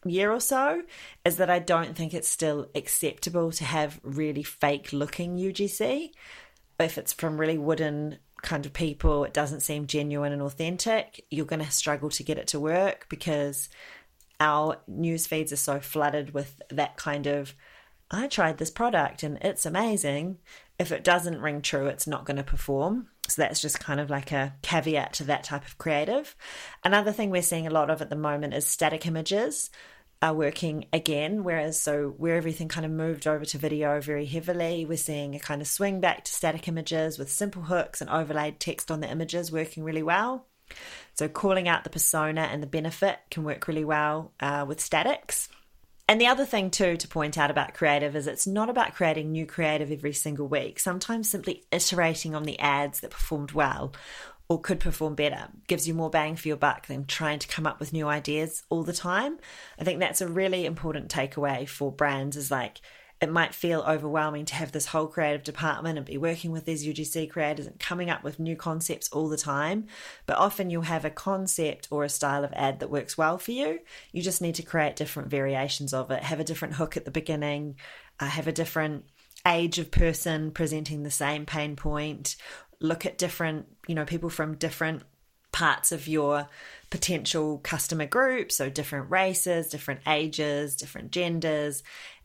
year 0.05 0.33
or 0.33 0.41
so 0.41 0.83
is 1.25 1.37
that 1.37 1.51
I 1.51 1.59
don't 1.59 1.97
think 1.97 2.15
it's 2.15 2.29
still 2.29 2.69
acceptable 2.75 3.53
to 3.53 3.65
have 3.65 4.01
really 4.03 4.43
fake 4.43 4.93
looking 4.93 5.37
UGC. 5.37 6.11
If 6.81 6.99
it's 6.99 7.13
from 7.13 7.39
really 7.39 7.59
wooden 7.59 8.19
kind 8.43 8.67
of 8.67 8.73
people, 8.73 9.25
it 9.25 9.33
doesn't 9.33 9.61
seem 9.61 9.87
genuine 9.87 10.33
and 10.33 10.43
authentic, 10.43 11.25
you're 11.31 11.47
going 11.47 11.65
to 11.65 11.71
struggle 11.71 12.11
to 12.11 12.25
get 12.25 12.39
it 12.39 12.49
to 12.49 12.61
work 12.61 13.07
because 13.09 13.69
our 14.43 14.79
news 14.89 15.27
feeds 15.27 15.53
are 15.53 15.57
so 15.57 15.79
flooded 15.79 16.35
with 16.35 16.61
that 16.71 16.97
kind 16.97 17.27
of 17.27 17.55
I 18.11 18.27
tried 18.27 18.59
this 18.59 18.71
product 18.71 19.23
and 19.23 19.39
it's 19.41 19.65
amazing. 19.65 20.39
If 20.79 20.93
it 20.93 21.03
doesn't 21.03 21.41
ring 21.41 21.63
true, 21.63 21.87
it's 21.87 22.07
not 22.07 22.27
going 22.27 22.37
to 22.37 22.43
perform. 22.43 23.09
So 23.29 23.41
that's 23.41 23.63
just 23.63 23.81
kind 23.81 24.01
of 24.01 24.11
like 24.11 24.33
a 24.33 24.55
caveat 24.61 25.15
to 25.15 25.25
that 25.25 25.45
type 25.45 25.65
of 25.65 25.79
creative. 25.79 26.37
Another 26.85 27.13
thing 27.13 27.31
we're 27.31 27.41
seeing 27.41 27.67
a 27.67 27.71
lot 27.71 27.89
of 27.89 28.03
at 28.03 28.11
the 28.11 28.17
moment 28.17 28.53
is 28.53 28.67
static 28.67 29.07
images 29.07 29.71
are 30.21 30.35
working 30.35 30.87
again. 30.93 31.43
Whereas, 31.43 31.81
so 31.81 32.15
where 32.19 32.37
everything 32.37 32.69
kind 32.69 32.85
of 32.85 32.93
moved 32.93 33.27
over 33.27 33.47
to 33.47 33.59
video 33.59 33.99
very 34.01 34.27
heavily, 34.27 34.85
we're 34.85 34.99
seeing 34.99 35.35
a 35.35 35.41
kind 35.41 35.63
of 35.63 35.69
swing 35.69 36.01
back 36.01 36.25
to 36.25 36.33
static 36.33 36.69
images 36.69 37.19
with 37.19 37.31
simple 37.31 37.63
hooks 37.63 38.03
and 38.03 38.11
overlaid 38.11 38.61
text 38.61 38.91
on 38.91 39.01
the 39.01 39.11
images 39.11 39.51
working 39.51 39.85
really 39.85 40.03
well. 40.03 40.47
So, 41.15 41.29
calling 41.29 41.69
out 41.69 41.85
the 41.85 41.91
persona 41.91 42.43
and 42.43 42.63
the 42.63 42.67
benefit 42.67 43.19
can 43.31 43.45
work 43.45 43.69
really 43.69 43.85
well 43.85 44.33
uh, 44.41 44.65
with 44.67 44.81
statics. 44.81 45.49
And 46.09 46.21
the 46.21 46.27
other 46.27 46.45
thing, 46.45 46.71
too, 46.71 46.97
to 46.97 47.09
point 47.09 47.39
out 47.39 47.51
about 47.51 47.75
creative 47.75 48.17
is 48.17 48.27
it's 48.27 48.47
not 48.47 48.69
about 48.69 48.95
creating 48.95 49.31
new 49.31 49.47
creative 49.47 49.91
every 49.91 50.13
single 50.13 50.49
week. 50.49 50.79
Sometimes 50.79 51.31
simply 51.31 51.65
iterating 51.71 52.35
on 52.35 52.43
the 52.43 52.59
ads 52.59 53.01
that 53.01 53.13
performed 53.13 53.53
well 53.53 53.93
or 54.49 54.61
could 54.61 54.81
perform 54.81 55.15
better 55.15 55.49
gives 55.67 55.89
you 55.89 55.95
more 55.95 56.11
bang 56.11 56.37
for 56.37 56.49
your 56.49 56.57
buck 56.57 56.87
than 56.87 57.07
trying 57.07 57.39
to 57.39 57.49
come 57.49 57.67
up 57.67 57.81
with 57.81 57.93
new 57.93 58.09
ideas 58.09 58.63
all 58.69 58.83
the 58.83 58.93
time. 58.93 59.39
I 59.79 59.85
think 59.85 60.01
that's 60.01 60.21
a 60.21 60.29
really 60.29 60.67
important 60.67 61.11
takeaway 61.11 61.67
for 61.67 61.91
brands 61.91 62.37
is 62.37 62.51
like, 62.51 62.81
it 63.23 63.31
might 63.31 63.55
feel 63.55 63.85
overwhelming 63.87 64.45
to 64.47 64.57
have 64.57 64.73
this 64.73 64.87
whole 64.87 65.07
creative 65.07 65.45
department 65.45 65.97
and 65.97 66.05
be 66.05 66.19
working 66.19 66.51
with 66.51 66.65
these 66.65 66.85
UGC 66.85 67.31
creators 67.31 67.69
and 67.69 67.79
coming 67.79 68.11
up 68.11 68.25
with 68.25 68.41
new 68.41 68.57
concepts 68.57 69.09
all 69.11 69.29
the 69.29 69.37
time. 69.37 69.87
But 70.27 70.39
often 70.39 70.71
you'll 70.71 70.83
have 70.83 71.05
a 71.05 71.11
concept 71.11 71.87
or 71.93 72.03
a 72.03 72.09
style 72.09 72.43
of 72.43 72.53
ad 72.53 72.81
that 72.81 72.91
works 72.91 73.17
well 73.17 73.39
for 73.39 73.53
you. 73.53 73.79
You 74.11 74.23
just 74.23 74.43
need 74.43 74.57
to 74.57 74.65
create 74.65 74.97
different 74.97 75.31
variations 75.31 75.95
of 75.95 76.11
it, 76.11 76.25
have 76.25 76.41
a 76.41 76.45
different 76.45 76.75
hook 76.75 76.97
at 76.97 77.05
the 77.05 77.13
beginning, 77.13 77.77
uh, 78.19 78.27
have 78.27 78.49
a 78.49 78.53
different 78.53 79.05
age 79.47 79.79
of 79.79 79.93
person 79.93 80.51
presenting 80.51 81.05
the 81.05 81.11
same 81.11 81.47
pain 81.47 81.77
point, 81.77 82.35
look 82.81 83.07
at 83.07 83.19
different, 83.19 83.67
you 83.87 83.95
know, 83.95 84.05
people 84.05 84.31
from 84.31 84.57
different 84.57 85.05
parts 85.53 85.93
of 85.93 86.09
your 86.09 86.49
potential 86.91 87.59
customer 87.59 88.07
group 88.07 88.51
so 88.51 88.71
different 88.71 89.11
races 89.11 89.69
different 89.69 90.01
ages 90.07 90.77
different 90.77 91.11
genders 91.11 91.83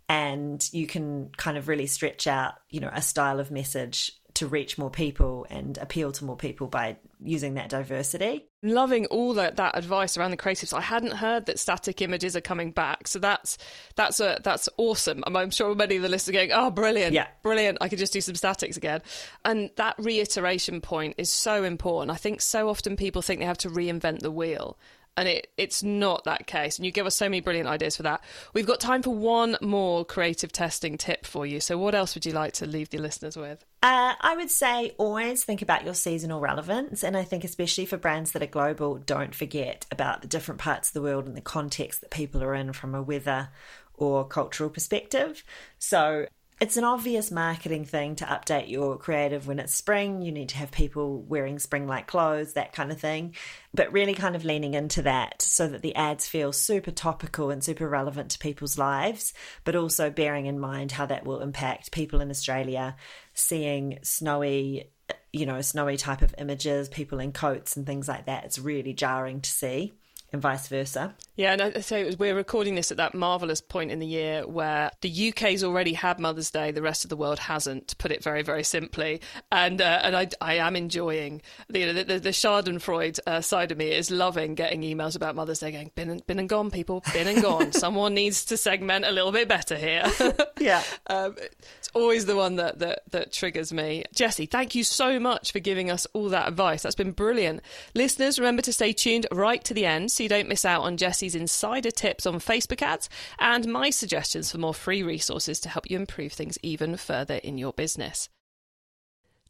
and 0.10 0.68
you 0.72 0.88
can 0.88 1.30
kind 1.38 1.58
of 1.58 1.68
really 1.68 1.88
stretch 1.88 2.28
out, 2.28 2.56
you 2.70 2.80
know, 2.80 2.90
a 2.94 3.02
style 3.02 3.40
of 3.40 3.52
message 3.52 4.14
to 4.38 4.46
reach 4.46 4.78
more 4.78 4.92
people 4.92 5.48
and 5.50 5.80
appeal 5.80 6.12
to 6.12 6.24
more 6.24 6.38
people 6.38 6.68
by 6.68 6.96
using 7.20 7.56
that 7.56 7.70
diversity. 7.70 8.46
Loving 8.62 9.08
all 9.08 9.34
that, 9.34 9.56
that 9.56 9.76
advice 9.76 10.16
around 10.16 10.30
the 10.30 10.38
creatives. 10.38 10.74
I 10.74 10.82
hadn't 10.82 11.14
heard 11.14 11.48
that 11.48 11.58
static 11.58 12.04
images 12.04 12.36
are 12.36 12.42
coming 12.42 12.72
back, 12.72 13.08
so 13.08 13.18
that's 13.18 13.58
that's 13.96 14.20
a 14.20 14.40
that's 14.44 14.70
awesome. 14.78 15.24
I'm 15.26 15.50
sure 15.50 15.74
many 15.74 15.96
of 15.96 16.04
the 16.04 16.10
listeners 16.10 16.36
are 16.36 16.40
going, 16.40 16.52
"Oh, 16.52 16.70
brilliant, 16.70 17.14
yeah. 17.14 17.28
brilliant! 17.42 17.80
I 17.82 17.90
could 17.90 17.98
just 17.98 18.14
do 18.14 18.22
some 18.22 18.36
statics 18.36 18.78
again." 18.78 19.02
And 19.44 19.72
that 19.78 19.96
reiteration 19.98 20.82
point 20.82 21.16
is 21.18 21.32
so 21.32 21.64
important. 21.64 22.12
I 22.12 22.18
think 22.18 22.42
so 22.42 22.70
often 22.70 22.96
people 22.96 23.24
think 23.24 23.40
they 23.40 23.46
have 23.48 23.58
to 23.60 23.70
reinvent 23.70 24.20
the 24.20 24.32
wheel, 24.32 24.78
and 25.18 25.28
it, 25.28 25.48
it's 25.58 25.82
not 25.82 26.24
that 26.26 26.46
case. 26.46 26.78
And 26.78 26.86
you 26.86 26.92
give 26.92 27.08
us 27.08 27.16
so 27.16 27.26
many 27.26 27.42
brilliant 27.42 27.68
ideas 27.68 27.98
for 27.98 28.04
that. 28.04 28.24
We've 28.54 28.68
got 28.68 28.80
time 28.80 29.02
for 29.02 29.14
one 29.14 29.58
more 29.62 30.06
creative 30.06 30.52
testing 30.52 30.98
tip 30.98 31.26
for 31.26 31.46
you. 31.46 31.60
So, 31.60 31.78
what 31.78 31.96
else 31.96 32.14
would 32.14 32.26
you 32.26 32.32
like 32.32 32.54
to 32.54 32.68
leave 32.68 32.90
the 32.90 33.00
listeners 33.00 33.36
with? 33.36 33.66
Uh, 33.82 34.14
I 34.22 34.36
would 34.36 34.52
say 34.52 34.94
always 34.98 35.44
think 35.44 35.62
about 35.62 35.84
your 35.84 35.96
seasonal 35.96 36.40
relevance. 36.40 37.04
And 37.04 37.18
I 37.18 37.24
think, 37.24 37.44
especially 37.44 37.88
for 37.88 37.98
brands 37.98 38.32
that 38.32 38.44
are 38.44 38.48
global, 38.48 38.96
don't 39.00 39.34
forget 39.34 39.88
about 39.92 40.22
the 40.22 40.28
different 40.28 40.62
parts 40.62 40.90
of 40.90 40.94
the 40.94 41.02
world 41.02 41.26
and 41.26 41.36
the 41.36 41.42
context 41.42 42.02
that 42.02 42.12
people 42.12 42.44
are 42.44 42.54
in 42.54 42.72
from 42.74 42.94
a 42.94 43.02
weather 43.02 43.50
or 43.96 44.28
cultural 44.28 44.70
perspective. 44.70 45.44
So, 45.80 46.28
it's 46.60 46.78
an 46.78 46.84
obvious 46.84 47.30
marketing 47.30 47.86
thing 47.86 48.16
to 48.16 48.26
update 48.26 48.68
your 48.68 48.98
creative 48.98 49.46
when 49.48 49.60
it's 49.60 49.76
spring. 49.76 50.24
You 50.24 50.32
need 50.32 50.50
to 50.50 50.58
have 50.58 50.72
people 50.72 51.22
wearing 51.22 51.60
spring 51.60 51.86
like 51.86 52.08
clothes, 52.08 52.54
that 52.54 52.74
kind 52.74 52.92
of 52.92 53.00
thing. 53.00 53.36
But 53.76 53.94
really 53.94 54.16
kind 54.16 54.36
of 54.36 54.44
leaning 54.44 54.74
into 54.74 55.04
that 55.04 55.42
so 55.44 55.68
that 55.68 55.84
the 55.84 55.96
ads 55.96 56.28
feel 56.28 56.52
super 56.52 56.90
topical 56.90 57.52
and 57.52 57.64
super 57.64 57.88
relevant 57.88 58.32
to 58.32 58.40
people's 58.40 58.78
lives, 58.78 59.34
but 59.66 59.76
also 59.76 60.10
bearing 60.10 60.48
in 60.48 60.60
mind 60.60 60.92
how 60.92 61.06
that 61.06 61.26
will 61.26 61.42
impact 61.42 61.92
people 61.92 62.22
in 62.22 62.32
Australia 62.32 62.96
seeing 63.36 64.00
snowy, 64.02 64.90
you 65.32 65.46
know, 65.46 65.62
snowy 65.62 65.98
type 65.98 66.24
of 66.24 66.34
images, 66.40 66.90
people 66.90 67.20
in 67.20 67.34
coats 67.34 67.78
and 67.78 67.86
things 67.86 68.08
like 68.08 68.26
that. 68.26 68.46
It's 68.46 68.58
really 68.58 68.94
jarring 68.94 69.42
to 69.42 69.50
see 69.50 69.94
and 70.34 70.42
vice 70.42 70.68
versa. 70.68 71.16
Yeah, 71.36 71.54
and 71.54 71.86
so 71.86 72.10
we're 72.18 72.36
recording 72.36 72.76
this 72.76 72.92
at 72.92 72.98
that 72.98 73.14
marvelous 73.14 73.62
point 73.62 73.92
in 73.92 74.00
the 74.00 74.08
year 74.08 74.46
where 74.46 74.92
the 75.02 75.30
UK's 75.30 75.64
already 75.64 75.94
had 75.94 76.20
Mother's 76.20 76.52
Day, 76.52 76.72
the 76.72 76.82
rest 76.82 77.06
of 77.06 77.10
the 77.10 77.16
world 77.16 77.40
hasn't. 77.40 77.88
To 77.90 77.96
put 77.96 78.12
it 78.12 78.24
very, 78.24 78.42
very 78.42 78.64
simply, 78.64 79.22
and 79.52 79.80
uh, 79.80 80.00
and 80.04 80.16
I, 80.16 80.28
I 80.42 80.56
am 80.56 80.76
enjoying 80.76 81.42
the 81.70 81.80
you 81.80 81.86
know, 81.86 81.94
the, 81.94 82.20
the 82.20 82.30
Schadenfreude 82.30 83.20
uh, 83.26 83.42
side 83.42 83.72
of 83.72 83.78
me 83.78 83.92
is 83.92 84.12
loving 84.12 84.56
getting 84.56 84.82
emails 84.82 85.16
about 85.16 85.36
Mother's 85.36 85.60
Day, 85.60 85.72
going 85.72 85.92
been 85.96 86.10
and, 86.10 86.28
been 86.28 86.40
and 86.40 86.50
gone, 86.50 86.72
people, 86.72 87.04
been 87.14 87.28
and 87.28 87.42
gone. 87.42 87.72
Someone 87.72 88.14
needs 88.14 88.46
to 88.46 88.58
segment 88.58 89.06
a 89.06 89.12
little 89.12 89.32
bit 89.32 89.48
better 89.48 89.78
here. 89.78 90.12
yeah, 90.60 90.84
um, 91.08 91.36
it's 91.78 91.90
always 91.94 92.26
the 92.26 92.36
one 92.36 92.56
that, 92.56 92.80
that 92.80 93.04
that 93.12 93.32
triggers 93.32 93.72
me. 93.72 94.04
Jessie, 94.14 94.48
thank 94.48 94.76
you 94.76 94.84
so 94.84 95.20
much 95.20 95.52
for 95.52 95.60
giving 95.60 95.90
us 95.90 96.08
all 96.14 96.30
that 96.30 96.48
advice. 96.48 96.82
That's 96.82 96.96
been 96.96 97.12
brilliant. 97.12 97.62
Listeners, 97.94 98.40
remember 98.40 98.64
to 98.64 98.74
stay 98.74 98.92
tuned 98.92 99.28
right 99.32 99.64
to 99.64 99.74
the 99.74 99.86
end 99.86 100.12
so 100.18 100.24
you 100.24 100.30
don't 100.30 100.50
miss 100.50 100.66
out 100.66 100.82
on 100.82 100.98
Jessie's 100.98 101.36
insider 101.36 101.92
tips 101.92 102.26
on 102.26 102.40
Facebook 102.40 102.82
ads 102.82 103.08
and 103.38 103.68
my 103.68 103.92
suggestions 103.92 104.52
for 104.52 104.58
more 104.58 104.74
free 104.74 105.04
resources 105.04 105.60
to 105.60 105.70
help 105.70 105.90
you 105.92 105.96
improve 105.98 106.34
things 106.34 106.58
even 106.64 106.98
further 106.98 107.36
in 107.36 107.60
your 107.60 107.72
business. 107.72 108.28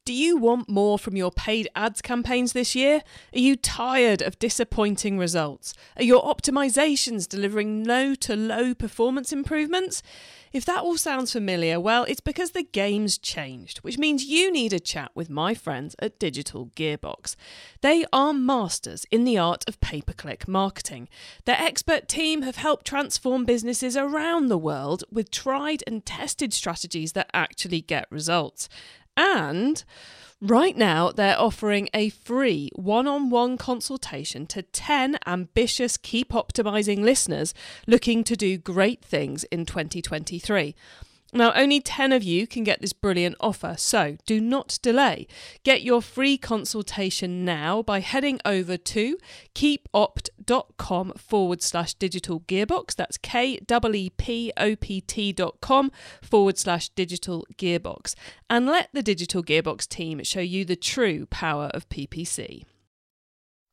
Do 0.07 0.13
you 0.13 0.37
want 0.37 0.69
more 0.69 0.97
from 0.97 1.17
your 1.17 1.31
paid 1.31 1.67
ads 1.75 2.01
campaigns 2.01 2.53
this 2.53 2.73
year? 2.73 3.01
Are 3.35 3.39
you 3.39 3.57
tired 3.57 4.21
of 4.21 4.39
disappointing 4.39 5.17
results? 5.17 5.73
Are 5.97 6.03
your 6.03 6.23
optimizations 6.23 7.27
delivering 7.27 7.83
no 7.83 8.15
to 8.15 8.37
low 8.37 8.73
performance 8.73 9.33
improvements? 9.33 10.01
If 10.53 10.63
that 10.63 10.81
all 10.81 10.95
sounds 10.95 11.33
familiar, 11.33 11.77
well, 11.77 12.05
it's 12.05 12.21
because 12.21 12.51
the 12.51 12.63
game's 12.63 13.17
changed, 13.17 13.79
which 13.79 13.97
means 13.97 14.23
you 14.23 14.49
need 14.49 14.71
a 14.71 14.79
chat 14.79 15.11
with 15.13 15.29
my 15.29 15.53
friends 15.53 15.93
at 15.99 16.19
Digital 16.19 16.67
Gearbox. 16.77 17.35
They 17.81 18.05
are 18.13 18.31
masters 18.31 19.05
in 19.11 19.25
the 19.25 19.37
art 19.37 19.65
of 19.67 19.81
pay 19.81 20.01
per 20.01 20.13
click 20.13 20.47
marketing. 20.47 21.09
Their 21.43 21.59
expert 21.59 22.07
team 22.07 22.43
have 22.43 22.55
helped 22.55 22.87
transform 22.87 23.43
businesses 23.43 23.97
around 23.97 24.47
the 24.47 24.57
world 24.57 25.03
with 25.11 25.31
tried 25.31 25.83
and 25.85 26.05
tested 26.05 26.53
strategies 26.53 27.11
that 27.11 27.29
actually 27.33 27.81
get 27.81 28.09
results. 28.09 28.69
And 29.17 29.83
right 30.39 30.77
now, 30.77 31.11
they're 31.11 31.39
offering 31.39 31.89
a 31.93 32.09
free 32.09 32.69
one 32.75 33.07
on 33.07 33.29
one 33.31 33.57
consultation 33.57 34.45
to 34.47 34.61
10 34.61 35.17
ambitious 35.25 35.97
Keep 35.97 36.29
Optimizing 36.29 36.99
listeners 36.99 37.53
looking 37.87 38.23
to 38.23 38.37
do 38.37 38.57
great 38.57 39.03
things 39.03 39.43
in 39.45 39.65
2023. 39.65 40.75
Now, 41.33 41.51
only 41.55 41.81
10 41.81 42.13
of 42.13 42.23
you 42.23 42.47
can 42.47 42.63
get 42.63 42.79
this 42.79 42.93
brilliant 42.93 43.35
offer, 43.39 43.75
so 43.77 44.17
do 44.25 44.39
not 44.39 44.79
delay. 44.81 45.27
Get 45.63 45.81
your 45.81 46.01
free 46.01 46.37
consultation 46.37 47.43
now 47.43 47.81
by 47.81 47.99
heading 47.99 48.39
over 48.45 48.77
to 48.77 49.17
keepopt.com 49.53 51.13
forward 51.17 51.61
slash 51.61 51.93
digital 51.95 52.39
gearbox. 52.41 52.95
That's 52.95 53.17
K 53.17 53.59
E 53.59 54.09
P 54.11 54.53
O 54.55 54.75
P 54.77 55.01
T.com 55.01 55.91
forward 56.21 56.57
slash 56.57 56.89
digital 56.89 57.45
gearbox. 57.57 58.15
And 58.49 58.65
let 58.65 58.89
the 58.93 59.03
digital 59.03 59.43
gearbox 59.43 59.87
team 59.87 60.23
show 60.23 60.39
you 60.39 60.63
the 60.63 60.77
true 60.77 61.25
power 61.25 61.69
of 61.73 61.89
PPC. 61.89 62.63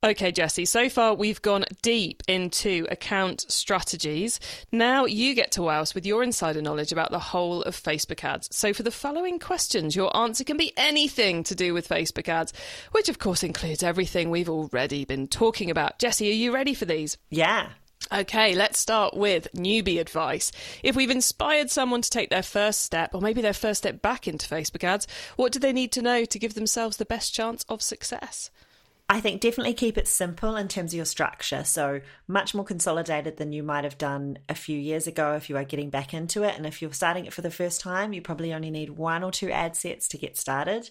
Okay, 0.05 0.33
Jessie, 0.33 0.67
so 0.67 0.91
far 0.91 1.15
we've 1.15 1.41
gone 1.41 1.65
deep 1.81 2.23
into 2.29 2.87
account 2.91 3.51
strategies. 3.51 4.39
Now 4.71 5.07
you 5.07 5.35
get 5.35 5.51
to 5.53 5.63
wow 5.63 5.81
us 5.81 5.95
with 5.95 6.05
your 6.05 6.23
insider 6.23 6.61
knowledge 6.61 6.93
about 6.93 7.11
the 7.11 7.19
whole 7.19 7.63
of 7.63 7.75
Facebook 7.75 8.23
ads. 8.23 8.55
So, 8.55 8.75
for 8.75 8.83
the 8.83 8.91
following 8.91 9.39
questions, 9.39 9.97
your 9.97 10.15
answer 10.15 10.45
can 10.45 10.59
be 10.59 10.75
anything 10.77 11.43
to 11.45 11.55
do 11.55 11.73
with 11.73 11.89
Facebook 11.89 12.29
ads, 12.29 12.53
which 12.93 13.09
of 13.09 13.19
course 13.19 13.43
includes 13.43 13.83
everything 13.83 14.29
we've 14.29 14.51
already 14.51 15.07
been 15.07 15.27
talking 15.27 15.71
about. 15.71 15.99
Jessie, 15.99 16.29
are 16.29 16.35
you 16.35 16.53
ready 16.53 16.75
for 16.75 16.85
these? 16.85 17.17
Yeah. 17.31 17.71
Okay, 18.13 18.55
let's 18.55 18.79
start 18.79 19.17
with 19.17 19.49
newbie 19.55 20.01
advice. 20.01 20.53
If 20.83 20.97
we've 20.97 21.09
inspired 21.09 21.71
someone 21.71 22.03
to 22.03 22.11
take 22.11 22.29
their 22.29 22.43
first 22.43 22.81
step, 22.81 23.15
or 23.15 23.23
maybe 23.23 23.41
their 23.41 23.55
first 23.55 23.79
step 23.79 24.03
back 24.03 24.29
into 24.29 24.47
Facebook 24.47 24.85
ads, 24.85 25.07
what 25.37 25.51
do 25.51 25.59
they 25.59 25.73
need 25.73 25.93
to 25.93 26.03
know 26.03 26.27
to 26.27 26.39
give 26.39 26.53
themselves 26.53 26.99
the 26.99 27.07
best 27.07 27.33
chance 27.33 27.65
of 27.71 27.81
success? 27.81 28.51
I 29.07 29.21
think 29.21 29.43
definitely 29.43 29.75
keep 29.75 29.99
it 29.99 30.09
simple 30.09 30.57
in 30.57 30.67
terms 30.67 30.93
of 30.93 30.97
your 30.97 31.05
structure. 31.05 31.63
So, 31.65 32.01
much 32.27 32.55
more 32.55 32.65
consolidated 32.65 33.37
than 33.37 33.53
you 33.53 33.63
might 33.63 33.85
have 33.85 33.99
done 33.99 34.39
a 34.49 34.55
few 34.55 34.79
years 34.79 35.07
ago 35.07 35.35
if 35.35 35.51
you 35.51 35.59
are 35.59 35.65
getting 35.65 35.91
back 35.91 36.15
into 36.15 36.43
it. 36.43 36.57
And 36.57 36.65
if 36.65 36.81
you're 36.81 36.93
starting 36.93 37.27
it 37.27 37.33
for 37.33 37.43
the 37.43 37.51
first 37.51 37.83
time, 37.83 38.15
you 38.15 38.23
probably 38.23 38.55
only 38.55 38.71
need 38.71 38.91
one 38.91 39.23
or 39.23 39.31
two 39.31 39.51
ad 39.51 39.77
sets 39.77 40.09
to 40.09 40.19
get 40.19 40.39
started 40.39 40.91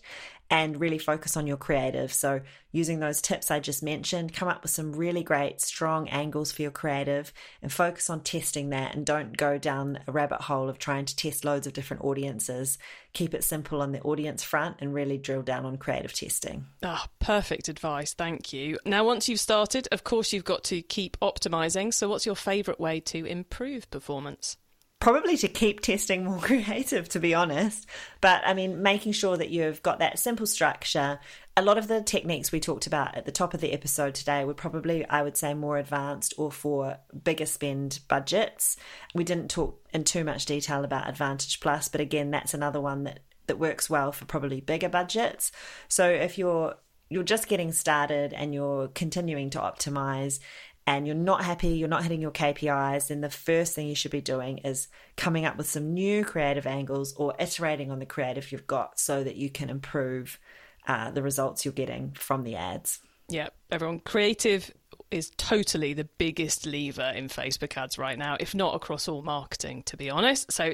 and 0.49 0.79
really 0.79 0.97
focus 0.97 1.35
on 1.35 1.47
your 1.47 1.57
creative. 1.57 2.13
So, 2.13 2.41
using 2.71 2.99
those 2.99 3.21
tips 3.21 3.51
I 3.51 3.59
just 3.59 3.83
mentioned, 3.83 4.33
come 4.33 4.47
up 4.47 4.63
with 4.63 4.71
some 4.71 4.93
really 4.93 5.23
great, 5.23 5.61
strong 5.61 6.09
angles 6.09 6.51
for 6.51 6.61
your 6.61 6.71
creative 6.71 7.33
and 7.61 7.71
focus 7.71 8.09
on 8.09 8.21
testing 8.21 8.69
that 8.69 8.95
and 8.95 9.05
don't 9.05 9.35
go 9.37 9.57
down 9.57 9.99
a 10.07 10.11
rabbit 10.11 10.41
hole 10.41 10.69
of 10.69 10.79
trying 10.79 11.05
to 11.05 11.15
test 11.15 11.45
loads 11.45 11.67
of 11.67 11.73
different 11.73 12.03
audiences. 12.03 12.77
Keep 13.13 13.33
it 13.33 13.43
simple 13.43 13.81
on 13.81 13.91
the 13.91 14.01
audience 14.01 14.43
front 14.43 14.77
and 14.79 14.93
really 14.93 15.17
drill 15.17 15.43
down 15.43 15.65
on 15.65 15.77
creative 15.77 16.13
testing. 16.13 16.65
Ah, 16.83 17.05
oh, 17.05 17.11
perfect 17.19 17.69
advice. 17.69 18.13
Thank 18.13 18.53
you. 18.53 18.77
Now, 18.85 19.03
once 19.05 19.29
you've 19.29 19.39
started, 19.39 19.87
of 19.91 20.03
course, 20.03 20.33
you've 20.33 20.43
got 20.43 20.63
to 20.65 20.81
keep 20.81 21.17
optimizing. 21.19 21.93
So, 21.93 22.09
what's 22.09 22.25
your 22.25 22.35
favorite 22.35 22.79
way 22.79 22.99
to 23.01 23.25
improve 23.25 23.89
performance? 23.91 24.57
Probably 25.03 25.35
to 25.35 25.49
keep 25.49 25.81
testing 25.81 26.23
more 26.23 26.39
creative, 26.41 27.09
to 27.09 27.19
be 27.19 27.33
honest. 27.33 27.85
But 28.21 28.41
I 28.45 28.53
mean, 28.53 28.81
making 28.81 29.11
sure 29.11 29.35
that 29.35 29.49
you've 29.49 29.83
got 29.83 29.99
that 29.99 30.17
simple 30.17 30.47
structure. 30.47 31.19
A 31.57 31.61
lot 31.61 31.77
of 31.77 31.89
the 31.89 32.01
techniques 32.01 32.53
we 32.53 32.61
talked 32.61 32.87
about 32.87 33.13
at 33.15 33.25
the 33.25 33.31
top 33.31 33.53
of 33.53 33.59
the 33.59 33.73
episode 33.73 34.15
today 34.15 34.45
were 34.45 34.53
probably, 34.53 35.05
I 35.07 35.21
would 35.21 35.35
say, 35.35 35.53
more 35.53 35.77
advanced 35.77 36.33
or 36.37 36.51
for 36.51 36.97
bigger 37.23 37.45
spend 37.45 37.99
budgets. 38.07 38.77
We 39.13 39.25
didn't 39.25 39.51
talk 39.51 39.85
in 39.93 40.05
too 40.05 40.23
much 40.23 40.45
detail 40.45 40.85
about 40.85 41.09
Advantage 41.09 41.59
Plus, 41.59 41.89
but 41.89 41.99
again, 41.99 42.31
that's 42.31 42.53
another 42.53 42.79
one 42.79 43.03
that 43.03 43.19
that 43.47 43.59
works 43.59 43.89
well 43.89 44.13
for 44.13 44.23
probably 44.23 44.61
bigger 44.61 44.87
budgets. 44.87 45.51
So 45.89 46.07
if 46.07 46.37
you're 46.37 46.75
you're 47.09 47.23
just 47.23 47.49
getting 47.49 47.73
started 47.73 48.31
and 48.33 48.53
you're 48.53 48.87
continuing 48.87 49.49
to 49.51 49.59
optimize 49.59 50.39
and 50.85 51.07
you're 51.07 51.15
not 51.15 51.43
happy, 51.43 51.69
you're 51.69 51.87
not 51.87 52.03
hitting 52.03 52.21
your 52.21 52.31
KPIs, 52.31 53.07
then 53.07 53.21
the 53.21 53.29
first 53.29 53.73
thing 53.73 53.87
you 53.87 53.95
should 53.95 54.11
be 54.11 54.21
doing 54.21 54.59
is 54.59 54.87
coming 55.15 55.45
up 55.45 55.57
with 55.57 55.69
some 55.69 55.93
new 55.93 56.25
creative 56.25 56.67
angles 56.67 57.13
or 57.15 57.33
iterating 57.39 57.91
on 57.91 57.99
the 57.99 58.05
creative 58.05 58.51
you've 58.51 58.67
got 58.67 58.99
so 58.99 59.23
that 59.23 59.35
you 59.35 59.49
can 59.49 59.69
improve 59.69 60.39
uh, 60.87 61.11
the 61.11 61.23
results 61.23 61.63
you're 61.63 61.73
getting 61.73 62.11
from 62.11 62.43
the 62.43 62.55
ads. 62.55 62.99
Yeah, 63.29 63.49
everyone, 63.71 63.99
creative 63.99 64.71
is 65.09 65.31
totally 65.37 65.93
the 65.93 66.03
biggest 66.03 66.65
lever 66.65 67.13
in 67.15 67.29
Facebook 67.29 67.77
ads 67.77 67.97
right 67.97 68.17
now, 68.17 68.35
if 68.39 68.53
not 68.53 68.75
across 68.75 69.07
all 69.07 69.21
marketing, 69.21 69.83
to 69.83 69.95
be 69.95 70.09
honest. 70.09 70.51
So, 70.51 70.73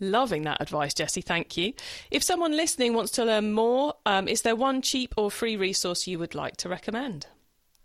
loving 0.00 0.42
that 0.42 0.60
advice, 0.60 0.94
Jessie. 0.94 1.20
Thank 1.20 1.56
you. 1.56 1.74
If 2.10 2.22
someone 2.22 2.56
listening 2.56 2.94
wants 2.94 3.12
to 3.12 3.24
learn 3.24 3.52
more, 3.52 3.94
um, 4.06 4.28
is 4.28 4.42
there 4.42 4.56
one 4.56 4.82
cheap 4.82 5.14
or 5.16 5.30
free 5.30 5.56
resource 5.56 6.06
you 6.06 6.18
would 6.18 6.34
like 6.34 6.56
to 6.58 6.68
recommend? 6.68 7.26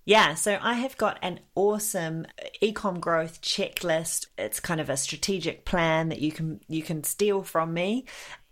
Yeah, 0.07 0.35
so 0.35 0.57
I 0.61 0.75
have 0.75 0.95
got 0.95 1.19
an 1.21 1.41
awesome 1.53 2.27
ecom 2.63 3.01
growth 3.01 3.41
checklist. 3.41 4.27
It's 4.37 4.61
kind 4.61 4.79
of 4.79 4.89
a 4.89 4.95
strategic 4.95 5.65
plan 5.65 6.07
that 6.07 6.21
you 6.21 6.31
can 6.31 6.61
you 6.69 6.81
can 6.81 7.03
steal 7.03 7.43
from 7.43 7.73
me. 7.73 8.05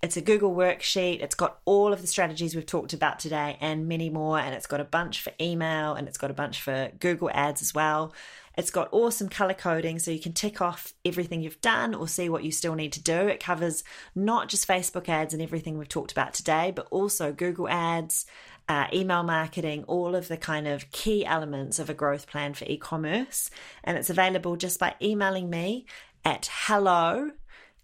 It's 0.03 0.17
a 0.17 0.21
Google 0.21 0.53
worksheet. 0.53 1.21
It's 1.21 1.33
got 1.33 1.59
all 1.63 1.93
of 1.93 2.01
the 2.01 2.07
strategies 2.07 2.55
we've 2.55 2.65
talked 2.65 2.91
about 2.91 3.19
today 3.19 3.57
and 3.61 3.87
many 3.87 4.09
more 4.09 4.37
and 4.37 4.53
it's 4.53 4.67
got 4.67 4.81
a 4.81 4.83
bunch 4.83 5.21
for 5.21 5.31
email 5.39 5.93
and 5.93 6.09
it's 6.09 6.17
got 6.17 6.29
a 6.29 6.33
bunch 6.33 6.59
for 6.59 6.91
Google 6.99 7.29
Ads 7.33 7.61
as 7.61 7.73
well. 7.73 8.13
It's 8.57 8.71
got 8.71 8.89
awesome 8.91 9.29
color 9.29 9.53
coding 9.53 9.97
so 9.99 10.11
you 10.11 10.19
can 10.19 10.33
tick 10.33 10.61
off 10.61 10.93
everything 11.03 11.41
you've 11.41 11.61
done 11.61 11.95
or 11.95 12.07
see 12.07 12.29
what 12.29 12.43
you 12.43 12.51
still 12.51 12.75
need 12.75 12.93
to 12.93 13.01
do. 13.01 13.27
It 13.27 13.41
covers 13.41 13.83
not 14.13 14.49
just 14.49 14.67
Facebook 14.67 15.09
ads 15.09 15.33
and 15.33 15.41
everything 15.41 15.77
we've 15.77 15.89
talked 15.89 16.11
about 16.11 16.33
today, 16.33 16.71
but 16.75 16.87
also 16.91 17.33
Google 17.33 17.67
Ads, 17.67 18.25
uh, 18.67 18.87
email 18.93 19.23
marketing, 19.23 19.83
all 19.87 20.15
of 20.15 20.27
the 20.27 20.37
kind 20.37 20.67
of 20.67 20.89
key 20.91 21.25
elements 21.25 21.79
of 21.79 21.89
a 21.89 21.93
growth 21.93 22.27
plan 22.27 22.53
for 22.53 22.65
e 22.65 22.77
commerce. 22.77 23.49
And 23.83 23.97
it's 23.97 24.09
available 24.09 24.55
just 24.55 24.79
by 24.79 24.95
emailing 25.01 25.49
me 25.49 25.85
at 26.23 26.49
hello 26.51 27.31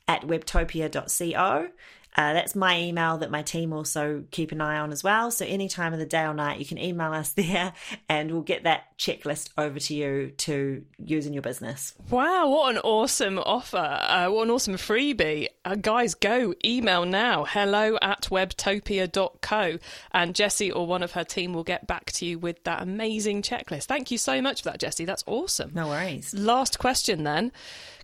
at 0.07 0.23
webtopia.co. 0.23 1.69
Uh, 2.15 2.33
that's 2.33 2.55
my 2.55 2.79
email 2.79 3.17
that 3.19 3.31
my 3.31 3.41
team 3.41 3.71
also 3.73 4.23
keep 4.31 4.51
an 4.51 4.61
eye 4.61 4.77
on 4.77 4.91
as 4.91 5.03
well. 5.03 5.31
So 5.31 5.45
any 5.45 5.69
time 5.69 5.93
of 5.93 5.99
the 5.99 6.05
day 6.05 6.23
or 6.23 6.33
night, 6.33 6.59
you 6.59 6.65
can 6.65 6.77
email 6.77 7.13
us 7.13 7.29
there 7.33 7.73
and 8.09 8.31
we'll 8.31 8.41
get 8.41 8.63
that 8.63 8.97
checklist 8.97 9.49
over 9.57 9.79
to 9.79 9.95
you 9.95 10.31
to 10.37 10.83
use 11.03 11.25
in 11.25 11.33
your 11.33 11.41
business. 11.41 11.93
Wow, 12.09 12.49
what 12.49 12.75
an 12.75 12.81
awesome 12.83 13.39
offer. 13.39 13.77
Uh, 13.77 14.29
what 14.29 14.43
an 14.43 14.51
awesome 14.51 14.75
freebie. 14.75 15.47
Uh, 15.63 15.75
guys, 15.75 16.13
go 16.15 16.53
email 16.63 17.05
now 17.05 17.45
hello 17.45 17.97
at 18.01 18.23
webtopia.co 18.23 19.77
and 20.11 20.35
Jessie 20.35 20.71
or 20.71 20.85
one 20.85 21.03
of 21.03 21.13
her 21.13 21.23
team 21.23 21.53
will 21.53 21.63
get 21.63 21.87
back 21.87 22.11
to 22.13 22.25
you 22.25 22.39
with 22.39 22.63
that 22.63 22.81
amazing 22.81 23.41
checklist. 23.41 23.85
Thank 23.85 24.11
you 24.11 24.17
so 24.17 24.41
much 24.41 24.63
for 24.63 24.69
that, 24.69 24.79
Jessie. 24.79 25.05
That's 25.05 25.23
awesome. 25.27 25.71
No 25.73 25.87
worries. 25.87 26.33
Last 26.33 26.79
question 26.79 27.23
then 27.23 27.51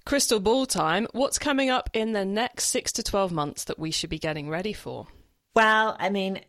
crystal 0.07 0.39
ball 0.39 0.65
time, 0.65 1.05
what's 1.11 1.37
coming 1.37 1.69
up 1.69 1.89
in 1.91 2.13
the 2.13 2.23
next 2.23 2.67
six 2.67 2.93
to 2.93 3.03
12 3.03 3.29
months 3.33 3.65
that 3.65 3.77
we 3.77 3.91
should 3.91 4.09
be 4.09 4.17
getting 4.17 4.49
ready 4.49 4.71
for? 4.71 5.05
Well, 5.53 5.97
I 5.99 6.09
mean, 6.09 6.39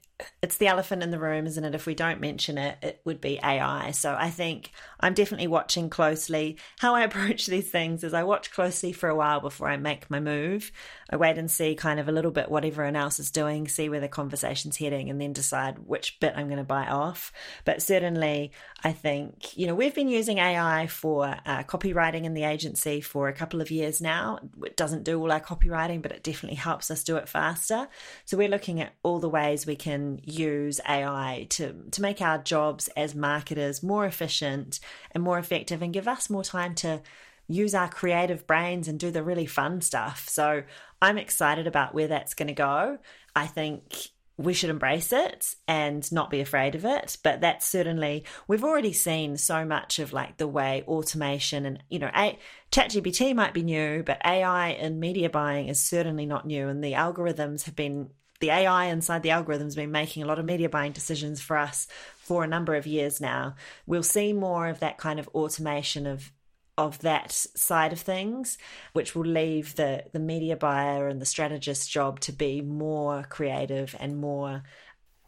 it's 0.41 0.57
the 0.57 0.69
elephant 0.69 1.03
in 1.03 1.11
the 1.11 1.19
room, 1.19 1.47
isn't 1.47 1.65
it? 1.65 1.75
If 1.75 1.87
we 1.87 1.95
don't 1.95 2.21
mention 2.21 2.59
it, 2.59 2.79
it 2.83 3.01
would 3.05 3.21
be 3.21 3.41
AI. 3.43 3.91
So 3.91 4.17
I 4.19 4.31
think 4.31 4.71
I'm 5.01 5.15
definitely 5.15 5.49
watching 5.49 5.91
closely. 5.91 6.59
How 6.79 6.95
I 6.95 7.03
approach 7.05 7.47
these 7.47 7.71
things 7.71 8.05
is 8.05 8.15
I 8.15 8.23
watch 8.23 8.53
closely 8.53 8.93
for 8.93 9.09
a 9.09 9.17
while 9.17 9.41
before 9.41 9.69
I 9.69 9.77
make 9.77 10.11
my 10.11 10.21
move. 10.21 10.71
I 11.11 11.17
wait 11.17 11.39
and 11.39 11.51
see 11.51 11.75
kind 11.75 11.99
of 11.99 12.09
a 12.09 12.13
little 12.13 12.31
bit 12.31 12.51
what 12.51 12.65
everyone 12.65 12.97
else 12.97 13.19
is 13.19 13.31
doing, 13.31 13.67
see 13.67 13.89
where 13.89 14.01
the 14.01 14.09
conversation's 14.09 14.77
heading, 14.77 15.09
and 15.09 15.21
then 15.21 15.33
decide 15.33 15.79
which 15.81 16.21
bit 16.21 16.35
I'm 16.37 16.47
going 16.47 16.59
to 16.59 16.65
bite 16.65 16.91
off. 16.91 17.33
But 17.65 17.83
certainly, 17.83 18.53
I 18.85 18.93
think, 18.93 19.57
you 19.57 19.67
know, 19.67 19.75
we've 19.75 19.95
been 19.95 20.09
using 20.09 20.39
AI 20.39 20.87
for 20.87 21.27
uh, 21.47 21.63
copywriting 21.65 22.25
in 22.25 22.35
the 22.35 22.45
agency 22.45 23.01
for 23.01 23.29
a 23.29 23.33
couple 23.33 23.61
of 23.61 23.71
years 23.71 24.01
now. 24.01 24.39
It 24.63 24.77
doesn't 24.77 25.05
do 25.05 25.19
all 25.21 25.33
our 25.33 25.41
copywriting, 25.41 26.03
but 26.03 26.13
it 26.13 26.23
definitely 26.23 26.57
helps 26.57 26.91
us 26.91 27.03
do 27.03 27.17
it 27.17 27.29
faster. 27.29 27.89
So 28.25 28.37
we're 28.37 28.49
looking 28.49 28.81
at 28.81 28.93
all 29.03 29.19
the 29.19 29.29
ways 29.29 29.67
we 29.67 29.77
can 29.77 30.18
use 30.25 30.81
AI 30.89 31.47
to, 31.51 31.75
to 31.91 32.03
make 32.03 32.21
our 32.21 32.39
jobs 32.39 32.89
as 32.97 33.15
marketers 33.15 33.83
more 33.83 34.07
efficient 34.07 34.81
and 35.13 35.23
more 35.23 35.39
effective 35.39 35.83
and 35.83 35.93
give 35.93 36.09
us 36.09 36.31
more 36.31 36.45
time 36.45 36.75
to 36.77 37.03
use 37.49 37.75
our 37.75 37.89
creative 37.89 38.47
brains 38.47 38.89
and 38.89 39.01
do 39.01 39.11
the 39.11 39.23
really 39.23 39.47
fun 39.47 39.81
stuff. 39.81 40.29
So 40.29 40.63
I'm 41.01 41.19
excited 41.19 41.67
about 41.67 41.95
where 41.95 42.09
that's 42.09 42.35
going 42.35 42.49
to 42.49 42.55
go. 42.55 42.99
I 43.35 43.47
think 43.47 44.11
we 44.39 44.55
should 44.55 44.71
embrace 44.71 45.13
it 45.13 45.57
and 45.67 46.11
not 46.13 46.31
be 46.31 46.41
afraid 46.41 46.77
of 46.77 46.85
it. 46.85 47.19
But 47.25 47.41
that's 47.41 47.67
certainly, 47.67 48.25
we've 48.47 48.63
already 48.63 48.93
seen 48.93 49.37
so 49.37 49.65
much 49.65 49.99
of 49.99 50.13
like 50.13 50.37
the 50.37 50.47
way 50.47 50.85
automation 50.87 51.67
and, 51.67 51.83
you 51.91 51.99
know, 51.99 52.11
ChatGPT 52.71 53.35
might 53.35 53.53
be 53.53 53.65
new, 53.65 54.05
but 54.05 54.25
AI 54.25 54.69
in 54.69 55.01
media 55.01 55.29
buying 55.29 55.67
is 55.69 55.83
certainly 55.83 56.25
not 56.25 56.47
new. 56.47 56.69
And 56.69 56.85
the 56.85 56.93
algorithms 56.93 57.65
have 57.65 57.75
been 57.75 58.11
the 58.41 58.51
AI 58.51 58.87
inside 58.87 59.23
the 59.23 59.31
algorithm 59.31 59.67
has 59.67 59.77
been 59.77 59.91
making 59.91 60.23
a 60.23 60.27
lot 60.27 60.39
of 60.39 60.45
media 60.45 60.69
buying 60.69 60.93
decisions 60.93 61.41
for 61.41 61.57
us 61.57 61.87
for 62.19 62.45
a 62.45 62.49
number 62.49 62.75
of 62.75 62.87
years 62.87 63.21
now. 63.21 63.55
We'll 63.87 64.03
see 64.03 64.33
more 64.33 64.69
of 64.69 64.81
that 64.81 64.99
kind 64.99 65.19
of 65.19 65.29
automation 65.29 66.07
of 66.07 66.33
of 66.77 67.01
that 67.01 67.33
side 67.33 67.93
of 67.93 67.99
things, 67.99 68.57
which 68.93 69.15
will 69.17 69.27
leave 69.27 69.75
the 69.75 70.05
the 70.13 70.21
media 70.21 70.57
buyer 70.57 71.09
and 71.09 71.21
the 71.21 71.27
strategist 71.27 71.91
job 71.91 72.21
to 72.21 72.33
be 72.33 72.61
more 72.61 73.25
creative 73.29 73.97
and 73.99 74.19
more 74.19 74.63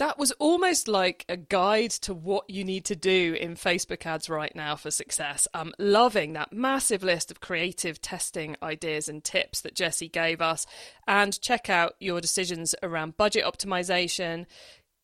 That 0.01 0.17
was 0.17 0.31
almost 0.39 0.87
like 0.87 1.25
a 1.29 1.37
guide 1.37 1.91
to 1.91 2.15
what 2.15 2.49
you 2.49 2.63
need 2.63 2.85
to 2.85 2.95
do 2.95 3.37
in 3.39 3.53
Facebook 3.53 4.03
ads 4.03 4.31
right 4.31 4.55
now 4.55 4.75
for 4.75 4.89
success. 4.89 5.47
I'm 5.53 5.73
loving 5.77 6.33
that 6.33 6.51
massive 6.51 7.03
list 7.03 7.29
of 7.29 7.39
creative 7.39 8.01
testing 8.01 8.55
ideas 8.63 9.07
and 9.07 9.23
tips 9.23 9.61
that 9.61 9.75
Jessie 9.75 10.09
gave 10.09 10.41
us. 10.41 10.65
And 11.07 11.39
check 11.39 11.69
out 11.69 11.93
your 11.99 12.19
decisions 12.19 12.73
around 12.81 13.15
budget 13.15 13.45
optimization, 13.45 14.47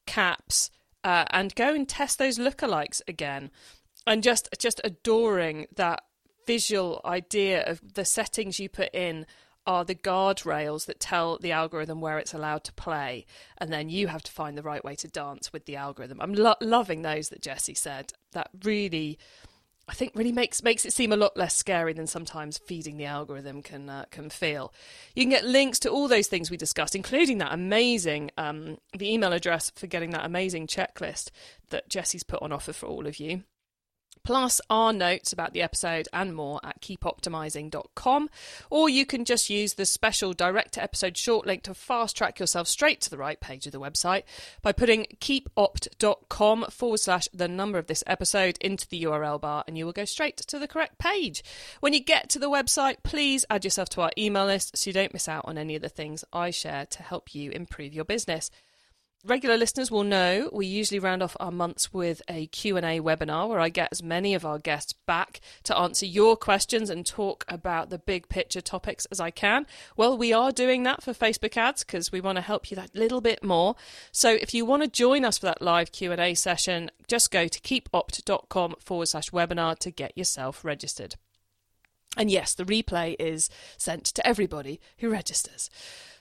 caps, 0.08 0.72
uh, 1.04 1.26
and 1.30 1.54
go 1.54 1.76
and 1.76 1.88
test 1.88 2.18
those 2.18 2.40
lookalikes 2.40 3.00
again. 3.08 3.52
And 4.08 4.24
just 4.24 4.50
just 4.58 4.82
adoring 4.84 5.68
that 5.76 6.06
visual 6.48 7.02
idea 7.06 7.64
of 7.70 7.82
the 7.94 8.04
settings 8.04 8.60
you 8.60 8.68
put 8.68 8.96
in 8.96 9.28
are 9.68 9.84
the 9.84 9.94
guardrails 9.94 10.86
that 10.86 11.00
tell 11.00 11.38
the 11.40 11.52
algorithm 11.52 12.00
where 12.00 12.18
it's 12.18 12.34
allowed 12.34 12.64
to 12.64 12.74
play, 12.74 13.26
and 13.58 13.72
then 13.72 13.90
you 13.90 14.08
have 14.08 14.24
to 14.24 14.32
find 14.32 14.58
the 14.58 14.64
right 14.64 14.84
way 14.84 14.96
to 14.96 15.08
dance 15.10 15.52
with 15.52 15.66
the 15.66 15.76
algorithm. 15.76 16.22
I'm 16.22 16.34
lo- 16.34 16.56
loving 16.62 17.02
those 17.02 17.30
that 17.30 17.42
Jessie 17.42 17.76
said. 17.76 18.14
That 18.32 18.50
really, 18.64 19.20
I 19.88 19.94
think, 19.94 20.14
really 20.16 20.32
makes 20.32 20.64
makes 20.64 20.86
it 20.86 20.94
seem 20.94 21.12
a 21.12 21.18
lot 21.18 21.36
less 21.36 21.56
scary 21.56 21.92
than 21.92 22.08
sometimes 22.08 22.58
feeding 22.58 22.96
the 22.96 23.06
algorithm 23.06 23.62
can 23.62 23.90
uh, 23.90 24.06
can 24.10 24.30
feel. 24.30 24.74
You 25.14 25.24
can 25.24 25.32
get 25.32 25.44
links 25.44 25.80
to 25.80 25.90
all 25.90 26.08
those 26.08 26.28
things 26.28 26.50
we 26.50 26.58
discussed, 26.58 26.96
including 26.96 27.40
that 27.40 27.54
amazing 27.54 28.32
um, 28.38 28.78
the 28.98 29.12
email 29.14 29.34
address 29.34 29.72
for 29.76 29.88
getting 29.88 30.12
that 30.12 30.26
amazing 30.26 30.68
checklist 30.68 31.30
that 31.70 31.90
Jessie's 31.90 32.24
put 32.24 32.42
on 32.42 32.54
offer 32.54 32.72
for 32.72 32.86
all 32.86 33.06
of 33.06 33.20
you 33.20 33.44
plus 34.28 34.60
our 34.70 34.92
notes 34.92 35.32
about 35.32 35.54
the 35.54 35.62
episode 35.62 36.06
and 36.12 36.36
more 36.36 36.60
at 36.62 36.82
keepoptimizing.com. 36.82 38.30
Or 38.70 38.90
you 38.90 39.06
can 39.06 39.24
just 39.24 39.50
use 39.50 39.76
the 39.76 39.86
special 39.86 40.34
direct 40.34 40.74
to 40.74 40.84
episode 40.84 41.16
short 41.16 41.48
link 41.48 41.64
to 41.64 41.74
fast 41.74 42.18
track 42.18 42.38
yourself 42.38 42.68
straight 42.68 43.00
to 43.02 43.10
the 43.10 43.18
right 43.18 43.40
page 43.40 43.66
of 43.68 43.72
the 43.72 43.80
website 43.80 44.24
by 44.62 44.74
putting 44.74 45.06
keepopt.com 45.22 46.66
forward 46.70 47.00
slash 47.00 47.30
the 47.34 47.48
number 47.48 47.78
of 47.78 47.88
this 47.88 48.04
episode 48.06 48.58
into 48.60 48.86
the 48.90 49.02
URL 49.04 49.40
bar 49.40 49.64
and 49.66 49.78
you 49.78 49.86
will 49.86 49.94
go 49.94 50.04
straight 50.04 50.36
to 50.36 50.60
the 50.60 50.68
correct 50.68 50.98
page. 50.98 51.42
When 51.80 51.94
you 51.94 52.04
get 52.04 52.30
to 52.32 52.40
the 52.40 52.50
website, 52.50 52.98
please 53.04 53.46
add 53.50 53.64
yourself 53.64 53.88
to 53.92 54.02
our 54.02 54.12
email 54.18 54.48
list 54.48 54.76
so 54.76 54.90
you 54.90 54.94
don't 54.94 55.14
miss 55.14 55.30
out 55.30 55.46
on 55.46 55.58
any 55.58 55.78
of 55.78 55.82
the 55.82 55.88
things 55.88 56.26
I 56.34 56.50
share 56.50 56.86
to 56.86 57.02
help 57.02 57.34
you 57.34 57.52
improve 57.52 57.94
your 57.94 58.04
business. 58.04 58.52
Regular 59.26 59.58
listeners 59.58 59.92
will 59.92 60.04
know 60.04 60.50
we 60.54 60.66
usually 60.66 61.00
round 61.00 61.22
off 61.22 61.36
our 61.40 61.52
months 61.52 61.94
with 61.94 62.22
a 62.30 62.48
Q&A 62.48 63.00
webinar 63.00 63.48
where 63.48 63.60
I 63.60 63.70
get 63.70 63.90
as 63.92 64.04
many 64.04 64.34
of 64.34 64.46
our 64.46 64.60
guests 64.60 64.94
back 65.06 65.42
to 65.64 65.78
answer 65.78 66.06
your 66.06 66.36
questions 66.36 66.90
and 66.90 67.06
talk 67.06 67.44
about 67.48 67.90
the 67.90 67.98
big 67.98 68.30
picture 68.30 68.62
topics 68.62 69.06
as 69.08 69.20
I 69.20 69.32
can. 69.32 69.66
Well, 69.96 70.18
we 70.18 70.34
are 70.34 70.52
doing 70.52 70.84
that 70.84 71.04
for 71.04 71.14
Facebook 71.14 71.58
ads 71.58 71.84
because 71.84 72.12
we 72.12 72.22
want 72.22 72.38
to 72.38 72.42
help 72.42 72.70
you 72.72 72.76
that 72.76 72.96
little 72.96 73.22
bit 73.22 73.44
more. 73.44 73.76
So 74.12 74.32
if 74.32 74.54
you 74.54 74.66
want 74.66 74.84
to 74.84 74.90
join 74.90 75.26
us 75.26 75.38
for 75.38 75.48
that 75.48 75.62
live 75.62 75.92
Q&A 75.92 76.34
session, 76.34 76.92
just 77.08 77.32
go 77.32 77.48
to 77.48 77.60
keepopt.com 77.60 78.76
forward 78.80 79.08
slash 79.08 79.32
webinar 79.32 79.78
to 79.80 79.92
get 79.92 80.18
yourself 80.18 80.64
registered. 80.64 81.16
And 82.16 82.32
yes, 82.32 82.54
the 82.54 82.66
replay 82.66 83.16
is 83.20 83.50
sent 83.78 84.06
to 84.06 84.26
everybody 84.26 84.80
who 84.98 85.10
registers. 85.10 85.70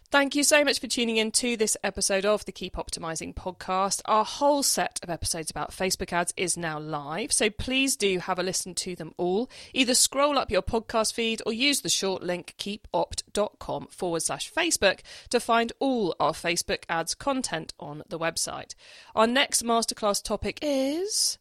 Thank 0.08 0.36
you 0.36 0.44
so 0.44 0.62
much 0.62 0.78
for 0.78 0.86
tuning 0.86 1.16
in 1.16 1.32
to 1.32 1.56
this 1.56 1.76
episode 1.82 2.24
of 2.24 2.44
the 2.44 2.52
Keep 2.52 2.76
Optimizing 2.76 3.34
podcast. 3.34 4.02
Our 4.04 4.24
whole 4.24 4.62
set 4.62 5.00
of 5.02 5.10
episodes 5.10 5.50
about 5.50 5.72
Facebook 5.72 6.12
ads 6.12 6.32
is 6.36 6.56
now 6.56 6.78
live, 6.78 7.32
so 7.32 7.50
please 7.50 7.96
do 7.96 8.20
have 8.20 8.38
a 8.38 8.44
listen 8.44 8.72
to 8.76 8.94
them 8.94 9.14
all. 9.16 9.50
Either 9.74 9.94
scroll 9.94 10.38
up 10.38 10.48
your 10.48 10.62
podcast 10.62 11.12
feed 11.12 11.42
or 11.44 11.52
use 11.52 11.80
the 11.80 11.88
short 11.88 12.22
link 12.22 12.54
keepopt.com 12.56 13.88
forward 13.90 14.22
slash 14.22 14.50
Facebook 14.50 15.00
to 15.30 15.40
find 15.40 15.72
all 15.80 16.14
our 16.20 16.32
Facebook 16.32 16.84
ads 16.88 17.16
content 17.16 17.74
on 17.80 18.04
the 18.08 18.18
website. 18.18 18.76
Our 19.16 19.26
next 19.26 19.64
masterclass 19.64 20.22
topic 20.22 20.60
is 20.62 21.36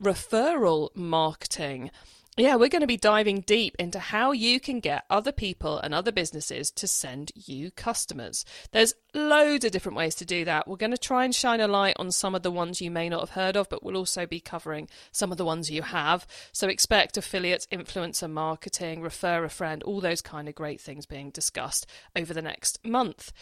referral 0.00 0.94
marketing. 0.94 1.90
Yeah, 2.36 2.54
we're 2.54 2.68
going 2.68 2.80
to 2.80 2.86
be 2.86 2.96
diving 2.96 3.40
deep 3.40 3.74
into 3.78 3.98
how 3.98 4.30
you 4.30 4.60
can 4.60 4.78
get 4.78 5.04
other 5.10 5.32
people 5.32 5.78
and 5.78 5.92
other 5.92 6.12
businesses 6.12 6.70
to 6.70 6.86
send 6.86 7.32
you 7.34 7.72
customers. 7.72 8.44
There's 8.70 8.94
loads 9.12 9.64
of 9.64 9.72
different 9.72 9.98
ways 9.98 10.14
to 10.16 10.24
do 10.24 10.44
that. 10.44 10.68
We're 10.68 10.76
going 10.76 10.92
to 10.92 10.96
try 10.96 11.24
and 11.24 11.34
shine 11.34 11.60
a 11.60 11.66
light 11.66 11.96
on 11.98 12.12
some 12.12 12.36
of 12.36 12.42
the 12.42 12.50
ones 12.50 12.80
you 12.80 12.90
may 12.90 13.08
not 13.08 13.20
have 13.20 13.30
heard 13.30 13.56
of, 13.56 13.68
but 13.68 13.82
we'll 13.82 13.96
also 13.96 14.26
be 14.26 14.38
covering 14.40 14.88
some 15.10 15.32
of 15.32 15.38
the 15.38 15.44
ones 15.44 15.70
you 15.70 15.82
have. 15.82 16.26
So 16.52 16.68
expect 16.68 17.16
affiliate, 17.16 17.66
influencer 17.72 18.30
marketing, 18.30 19.02
refer 19.02 19.44
a 19.44 19.50
friend, 19.50 19.82
all 19.82 20.00
those 20.00 20.22
kind 20.22 20.48
of 20.48 20.54
great 20.54 20.80
things 20.80 21.06
being 21.06 21.30
discussed 21.30 21.84
over 22.14 22.32
the 22.32 22.42
next 22.42 22.78
month. 22.86 23.32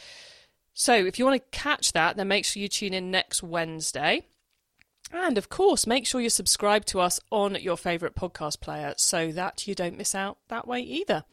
So 0.73 0.95
if 0.95 1.19
you 1.19 1.27
want 1.27 1.41
to 1.41 1.59
catch 1.59 1.93
that, 1.93 2.17
then 2.17 2.29
make 2.29 2.47
sure 2.47 2.63
you 2.63 2.69
tune 2.69 2.95
in 2.95 3.11
next 3.11 3.43
Wednesday. 3.43 4.23
And 5.11 5.39
of 5.39 5.49
course, 5.49 5.87
make 5.87 6.07
sure 6.07 6.21
you 6.21 6.29
subscribe 6.29 6.85
to 6.87 7.01
us 7.01 7.19
on 7.31 7.55
your 7.61 7.79
favourite 7.79 8.15
podcast 8.15 8.61
player 8.61 8.93
so 8.99 9.33
that 9.33 9.67
you 9.67 9.75
don't 9.75 9.97
miss 9.97 10.15
out 10.15 10.37
that 10.49 10.69
way 10.69 10.81
either. 10.81 11.25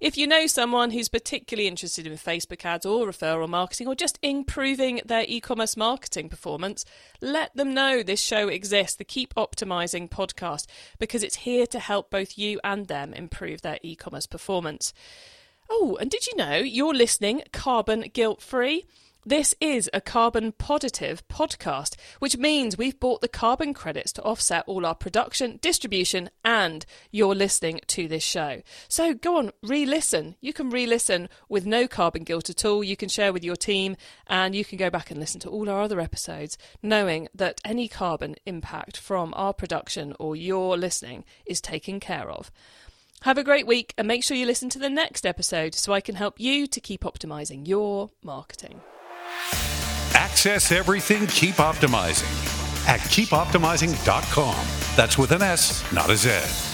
If 0.00 0.18
you 0.18 0.26
know 0.26 0.46
someone 0.46 0.90
who's 0.90 1.08
particularly 1.08 1.66
interested 1.66 2.06
in 2.06 2.12
Facebook 2.14 2.62
ads 2.64 2.84
or 2.84 3.06
referral 3.06 3.48
marketing 3.48 3.88
or 3.88 3.94
just 3.94 4.18
improving 4.20 5.00
their 5.06 5.24
e 5.26 5.40
commerce 5.40 5.78
marketing 5.78 6.28
performance, 6.28 6.84
let 7.22 7.56
them 7.56 7.72
know 7.72 8.02
this 8.02 8.20
show 8.20 8.48
exists, 8.48 8.96
the 8.96 9.04
Keep 9.04 9.34
Optimizing 9.34 10.10
podcast, 10.10 10.66
because 10.98 11.22
it's 11.22 11.36
here 11.36 11.66
to 11.68 11.78
help 11.78 12.10
both 12.10 12.36
you 12.36 12.60
and 12.62 12.88
them 12.88 13.14
improve 13.14 13.62
their 13.62 13.78
e 13.82 13.96
commerce 13.96 14.26
performance. 14.26 14.92
Oh, 15.70 15.96
and 16.00 16.10
did 16.10 16.26
you 16.26 16.36
know 16.36 16.56
you're 16.56 16.94
listening 16.94 17.42
carbon 17.50 18.10
guilt 18.12 18.42
free? 18.42 18.84
This 19.24 19.54
is 19.60 19.88
a 19.92 20.00
carbon 20.00 20.50
positive 20.50 21.26
podcast, 21.28 21.94
which 22.18 22.36
means 22.36 22.76
we've 22.76 22.98
bought 22.98 23.20
the 23.20 23.28
carbon 23.28 23.72
credits 23.72 24.12
to 24.14 24.22
offset 24.22 24.64
all 24.66 24.84
our 24.84 24.96
production, 24.96 25.60
distribution, 25.62 26.28
and 26.44 26.84
your 27.12 27.32
listening 27.32 27.78
to 27.86 28.08
this 28.08 28.24
show. 28.24 28.62
So 28.88 29.14
go 29.14 29.36
on, 29.36 29.52
re 29.62 29.86
listen. 29.86 30.34
You 30.40 30.52
can 30.52 30.70
re 30.70 30.86
listen 30.86 31.28
with 31.48 31.64
no 31.66 31.86
carbon 31.86 32.24
guilt 32.24 32.50
at 32.50 32.64
all. 32.64 32.82
You 32.82 32.96
can 32.96 33.08
share 33.08 33.32
with 33.32 33.44
your 33.44 33.54
team, 33.54 33.96
and 34.26 34.56
you 34.56 34.64
can 34.64 34.76
go 34.76 34.90
back 34.90 35.12
and 35.12 35.20
listen 35.20 35.38
to 35.42 35.50
all 35.50 35.70
our 35.70 35.80
other 35.80 36.00
episodes, 36.00 36.58
knowing 36.82 37.28
that 37.32 37.60
any 37.64 37.86
carbon 37.86 38.34
impact 38.44 38.96
from 38.96 39.32
our 39.36 39.52
production 39.52 40.16
or 40.18 40.34
your 40.34 40.76
listening 40.76 41.24
is 41.46 41.60
taken 41.60 42.00
care 42.00 42.28
of. 42.28 42.50
Have 43.20 43.38
a 43.38 43.44
great 43.44 43.68
week 43.68 43.94
and 43.96 44.08
make 44.08 44.24
sure 44.24 44.36
you 44.36 44.46
listen 44.46 44.68
to 44.70 44.80
the 44.80 44.90
next 44.90 45.24
episode 45.24 45.76
so 45.76 45.92
I 45.92 46.00
can 46.00 46.16
help 46.16 46.40
you 46.40 46.66
to 46.66 46.80
keep 46.80 47.02
optimizing 47.02 47.68
your 47.68 48.10
marketing. 48.24 48.80
Access 50.14 50.72
everything 50.72 51.26
Keep 51.26 51.56
Optimizing 51.56 52.88
at 52.88 53.00
keepoptimising.com. 53.00 54.66
That's 54.96 55.16
with 55.18 55.32
an 55.32 55.42
S, 55.42 55.90
not 55.92 56.10
a 56.10 56.16
Z. 56.16 56.71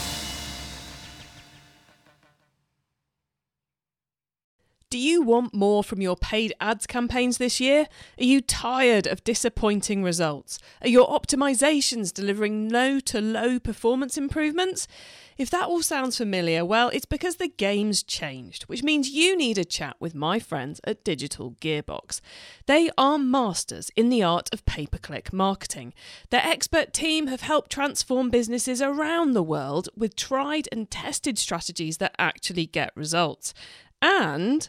Do 4.91 4.97
you 4.97 5.21
want 5.21 5.53
more 5.53 5.85
from 5.85 6.01
your 6.01 6.17
paid 6.17 6.55
ads 6.63 6.87
campaigns 6.87 7.37
this 7.37 7.61
year? 7.61 7.89
Are 8.19 8.25
you 8.25 8.41
tired 8.41 9.07
of 9.07 9.23
disappointing 9.23 10.03
results? 10.03 10.59
Are 10.81 10.89
your 10.89 11.07
optimizations 11.09 12.11
delivering 12.11 12.69
no 12.69 12.99
to 13.01 13.21
low 13.21 13.61
performance 13.61 14.17
improvements? 14.17 14.89
If 15.37 15.51
that 15.51 15.69
all 15.69 15.83
sounds 15.83 16.17
familiar, 16.17 16.65
well, 16.65 16.89
it's 16.89 17.05
because 17.05 17.37
the 17.37 17.49
game's 17.49 18.03
changed, 18.03 18.63
which 18.63 18.83
means 18.83 19.11
you 19.11 19.37
need 19.37 19.59
a 19.59 19.65
chat 19.65 19.95
with 20.01 20.15
my 20.15 20.41
friends 20.41 20.81
at 20.85 21.05
Digital 21.05 21.55
Gearbox. 21.61 22.21
They 22.67 22.91
are 22.97 23.19
masters 23.19 23.91
in 23.95 24.09
the 24.09 24.23
art 24.23 24.49
of 24.53 24.65
pay 24.65 24.87
per 24.87 24.99
click 24.99 25.33
marketing. 25.33 25.93
Their 26.31 26.45
expert 26.45 26.95
team 26.95 27.29
have 27.29 27.43
helped 27.43 27.71
transform 27.71 28.31
businesses 28.31 28.83
around 28.83 29.35
the 29.35 29.43
world 29.43 29.91
with 29.95 30.17
tried 30.17 30.67
and 30.73 30.91
tested 30.91 31.39
strategies 31.39 31.99
that 31.99 32.17
actually 32.19 32.67
get 32.67 32.91
results. 32.97 33.55
And 34.01 34.69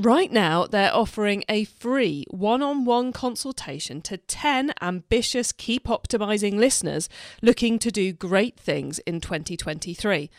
Right 0.00 0.30
now, 0.30 0.64
they're 0.64 0.94
offering 0.94 1.42
a 1.48 1.64
free 1.64 2.24
one 2.30 2.62
on 2.62 2.84
one 2.84 3.12
consultation 3.12 4.00
to 4.02 4.16
10 4.16 4.72
ambitious 4.80 5.50
Keep 5.50 5.88
Optimizing 5.88 6.54
listeners 6.54 7.08
looking 7.42 7.80
to 7.80 7.90
do 7.90 8.12
great 8.12 8.56
things 8.56 9.00
in 9.00 9.20
2023. 9.20 10.30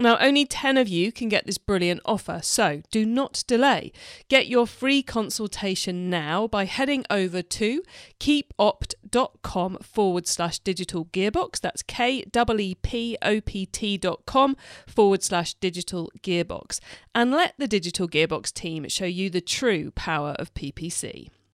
Now, 0.00 0.16
only 0.20 0.46
10 0.46 0.76
of 0.76 0.86
you 0.86 1.10
can 1.10 1.28
get 1.28 1.44
this 1.44 1.58
brilliant 1.58 2.00
offer, 2.04 2.38
so 2.40 2.82
do 2.92 3.04
not 3.04 3.42
delay. 3.48 3.90
Get 4.28 4.46
your 4.46 4.64
free 4.64 5.02
consultation 5.02 6.08
now 6.08 6.46
by 6.46 6.66
heading 6.66 7.04
over 7.10 7.42
to 7.42 7.82
keepopt.com 8.20 9.78
forward 9.82 10.28
slash 10.28 10.60
digital 10.60 11.06
gearbox. 11.06 11.60
That's 11.60 11.82
K 11.82 12.24
E 12.24 12.74
P 12.76 13.16
O 13.22 13.40
P 13.40 13.66
T 13.66 13.98
dot 13.98 14.24
com 14.24 14.56
forward 14.86 15.24
slash 15.24 15.54
digital 15.54 16.12
gearbox. 16.22 16.78
And 17.12 17.32
let 17.32 17.54
the 17.58 17.66
digital 17.66 18.08
gearbox 18.08 18.52
team 18.52 18.88
show 18.88 19.04
you 19.04 19.30
the 19.30 19.40
true 19.40 19.90
power 19.90 20.36
of 20.38 20.54
PPC. 20.54 21.28